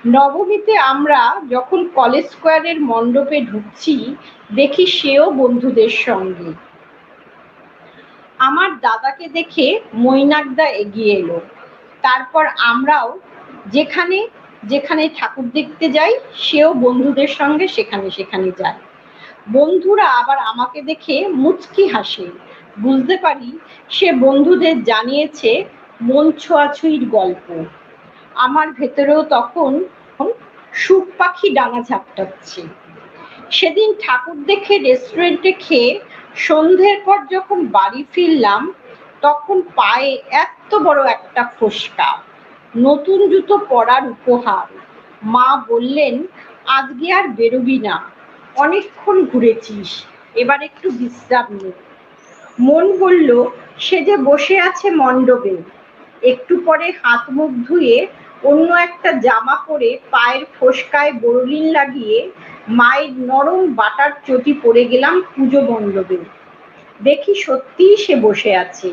[0.07, 4.15] নবমীতে আমরা যখন কলেজ স্কোয়ারের মণ্ডপে ঢুকছি,
[4.55, 6.49] দেখি সেও বন্ধুদের সঙ্গে।
[8.39, 11.39] আমার দাদাকে দেখে মৈনাকদা এগিয়ে এলো।
[12.01, 13.19] তারপর আমরাও
[13.67, 14.27] যেখানে
[14.63, 18.79] যেখানে ঠাকুর দেখতে যাই, সেও বন্ধুদের সঙ্গে সেখানে সেখানে যায়।
[19.49, 22.27] বন্ধুরা আবার আমাকে দেখে মুচকি হাসে।
[22.79, 23.49] বুঝতে পারি,
[23.89, 25.51] সে বন্ধুদের জানিয়েছে,
[26.01, 27.47] মন ছোঁয়াছুঁয়ির গল্প।
[28.35, 29.71] আমার ভেতরেও তখন
[30.73, 32.61] সুখ পাখি ডানা ঝাপটাচ্ছে।
[33.51, 35.99] সেদিন ঠাকুর দেখে রেস্টুরেন্টে খেয়ে
[36.35, 38.73] সন্ধ্যের পর যখন বাড়ি ফিরলাম,
[39.21, 40.11] তখন পায়ে
[40.43, 42.09] এত বড় একটা ফোসকা,
[42.75, 44.67] নতুন জুতো পরার উপহার।
[45.23, 46.15] মা বললেন,
[46.77, 47.95] আজকে আর বেরোবি না,
[48.55, 49.89] অনেকক্ষণ ঘুরেছিস,
[50.35, 51.71] এবার একটু বিশ্রাম নে।
[52.59, 53.29] মন বলল,
[53.77, 55.55] সে যে বসে আছে মণ্ডপে,
[56.21, 58.07] একটু পরে হাত মুখ ধুয়ে
[58.43, 62.17] অন্য একটা জামা পরে পায়ের ফোসকায় বরলিন লাগিয়ে
[62.69, 66.17] মায়ের নরম বাটার চটি পরে গেলাম পুজো মণ্ডপে।
[66.99, 68.89] দেখি সত্যিই সে বসে আছে।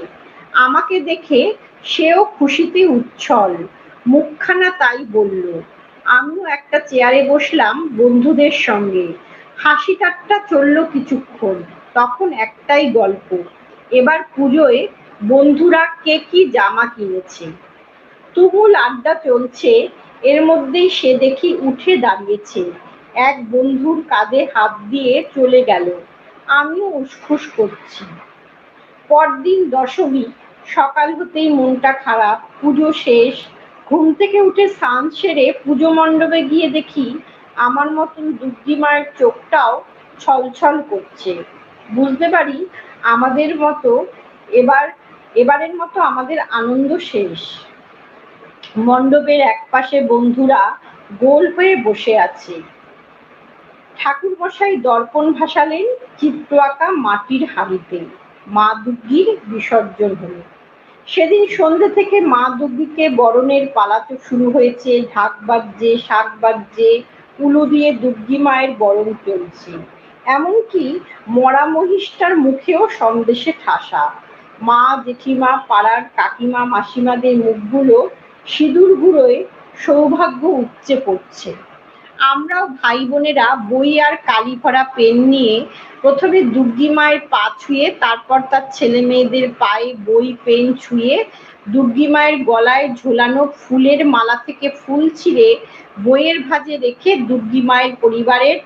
[0.53, 1.41] আমাকে দেখে
[1.85, 3.53] সেও খুশিতে উচ্ছল।
[4.07, 5.45] মুখখানা তাই বলল,
[6.05, 9.07] আমিও একটা চেয়ারে বসলাম বন্ধুদের সঙ্গে।
[9.57, 11.57] হাসি ঠাট্টা চলল কিছুক্ষণ,
[11.95, 13.29] তখন একটাই গল্প,
[13.91, 14.81] এবার পুজোয়
[15.23, 17.47] বন্ধুরা কে কি জামা কিনেছে?
[18.39, 19.89] তুমুল আড্ডা চলছে,
[20.23, 22.71] এর মধ্যেই সে দেখি উঠে দাঁড়িয়েছে।
[23.29, 25.87] এক বন্ধুর কাঁধে হাত দিয়ে চলে গেল।
[26.47, 28.05] আমিও উসখুস করছি।
[29.11, 30.25] পরদিন দশমী,
[30.67, 33.35] সকাল হতেই মনটা খারাপ, পুজো শেষ।
[33.87, 37.19] ঘুম থেকে উঠে স্নান সেরে পুজো মণ্ডপে গিয়ে দেখি
[37.57, 39.73] আমার মতন দুর্গি মায়ের চোখটাও
[40.19, 41.33] ছলছল করছে।
[41.89, 42.67] বুঝতে পারি
[43.03, 44.07] আমাদের মতো
[44.53, 44.89] এবার,
[45.35, 47.41] এবারের মতো আমাদের আনন্দ শেষ।
[48.87, 50.61] মণ্ডপের একপাশে বন্ধুরা
[51.21, 52.55] গোল হয়ে বসে আছে।
[53.97, 55.87] ঠাকুর মশাই দর্পণ ভাসালেন,
[56.19, 57.99] চিত্র আঁকা মাটির হাড়িতে।
[58.47, 60.41] মা দুর্গির বিসর্জন হলো।
[61.07, 67.03] সেদিন সন্ধ্যে থেকে মা দুর্গিকে বরণের পালাতে শুরু হয়েছে। ঢাক বাজছে, শাক বাজছে
[67.39, 69.71] উলো দিয়ে দুর্গি মায়ের বরণ চলছে।
[70.27, 70.85] এমনকি
[71.29, 74.05] মরা মহিষটার মুখেও সন্দেশে ঠাসা।
[74.63, 78.11] মা জেঠিমা, পাড়ার কাকিমা, মাসিমাদের মুখগুলো
[78.49, 79.39] সিঁদুর গুঁড়োয়
[79.79, 81.51] সৌভাগ্য উপচে পড়ছে।
[82.33, 85.57] আমরাও ভাই বোনেরা বই আর কালি ভরা পেন নিয়ে
[86.03, 91.15] প্রথমে দুর্গি মায়ের পা ছুঁয়ে, তারপর তার ছেলে মেয়েদের পায়ে বই, পেন ছুঁয়ে
[91.67, 95.49] দুর্গি মায়ের গলায় ঝোলানো ফুলের মালা থেকে ফুল ছিঁড়ে
[96.05, 98.59] বইয়ের ভাজে রেখে দুর্গি মায়ের পরিবারের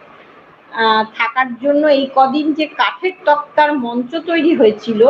[1.17, 5.01] থাকার জন্য এই কদিন যে কাঠের তক্তার মঞ্চ তৈরি হয়েছিল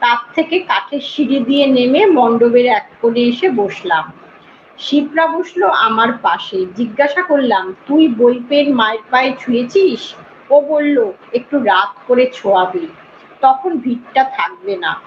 [0.00, 4.12] তার থেকে কাঠের সিঁড়ি দিয়ে নেমে মণ্ডপের এক কোণে এসে বসলাম।
[4.78, 10.14] শিবরা বসল আমার পাশে। জিজ্ঞাসা করলাম, তুই বই পেন মায়ের পায়ে ছুঁয়েছিস?
[10.50, 12.88] ও বলল, একটু রাত করে ছোঁয়াবি।
[13.40, 15.00] তখন ভিড়টা থাকবে না।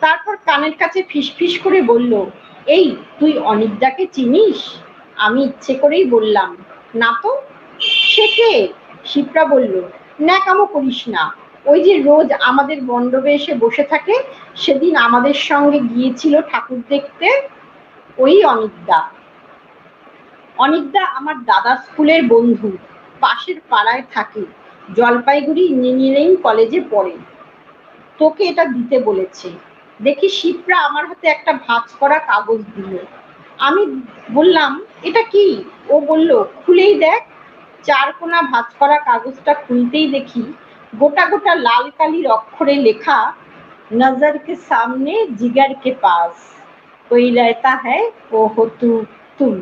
[0.00, 2.26] তারপর কানের কাছে ফিসফিস করে বলল,
[2.66, 4.74] এই, তুই অনিদ্রাকে চিনিস?
[5.16, 6.56] আমি ইচ্ছে করেই বললাম,
[6.94, 7.40] না তো।
[7.80, 8.68] সে কে?
[9.04, 9.82] শিবরা বলল,
[10.20, 14.14] ন্যাকামো করিস না। ওই যে রোজ আমাদের মণ্ডপে এসে বসে থাকে,
[14.56, 17.28] সেদিন আমাদের সঙ্গে গিয়েছিল ঠাকুর দেখতে
[18.18, 19.00] ওই অনিদ্যা
[20.56, 22.70] অনিদ্যা আমার দাদা স্কুলের বন্ধু,
[23.20, 24.42] পাশের পাড়ায় থাকে,
[24.88, 27.14] জলপাইগুড়ি ইঞ্জিনিয়ারিং কলেজে পড়ে।
[28.18, 29.48] তোকে এটা দিতে বলেছে।
[30.00, 32.92] দেখি শিবরা আমার হাতে একটা ভাঁজ করা কাগজ দিল।
[33.58, 33.82] আমি
[34.32, 34.70] বললাম,
[35.02, 35.46] এটা কি?
[35.88, 37.20] ও বলল, খুলেই দেখ।
[37.84, 40.42] চার কোনা ভাঁজ করা কাগজটা খুলতেই দেখি
[40.92, 43.18] গোটা গোটা লাল কালির অক্ষরে লেখা
[43.92, 46.34] নজর কে সামনে জিগার কে পাস
[47.10, 48.90] ওই রায়তা হ্যায় ও হতু
[49.38, 49.56] তুম।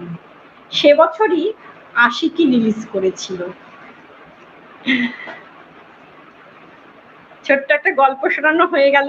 [0.73, 1.53] সে বছরই
[1.95, 3.41] আশিকি রিলিজ করেছিল।
[7.45, 9.09] ছোট্ট একটা গল্প শোনানো হয়ে গেল।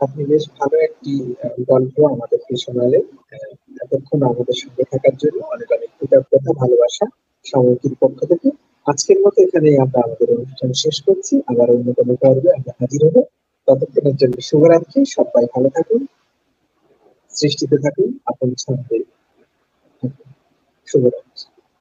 [0.00, 1.12] আপনি বেশ ভালো একটি
[1.68, 3.04] গল্প আমাদের শোনালেন।
[3.84, 7.06] এতক্ষণ আমাদের সঙ্গে থাকার জন্য অনেক অনেক কৃতজ্ঞতা, ভালোবাসা
[7.46, 8.48] সাময়িকীর পক্ষ থেকে।
[8.90, 13.16] আজকের মতো এখানেই আমরা আমাদের অনুষ্ঠান শেষ করছি। আবার অন্য কোনো পর্বে আমরা হাজির হব।
[13.68, 16.00] ততক্ষণের জন্য শুভরাত্রি। সবাই ভালো থাকুন,
[17.34, 18.98] সৃষ্টিতে থাকুন, আপন ছন্দে
[20.88, 21.49] শুভরাত্রি।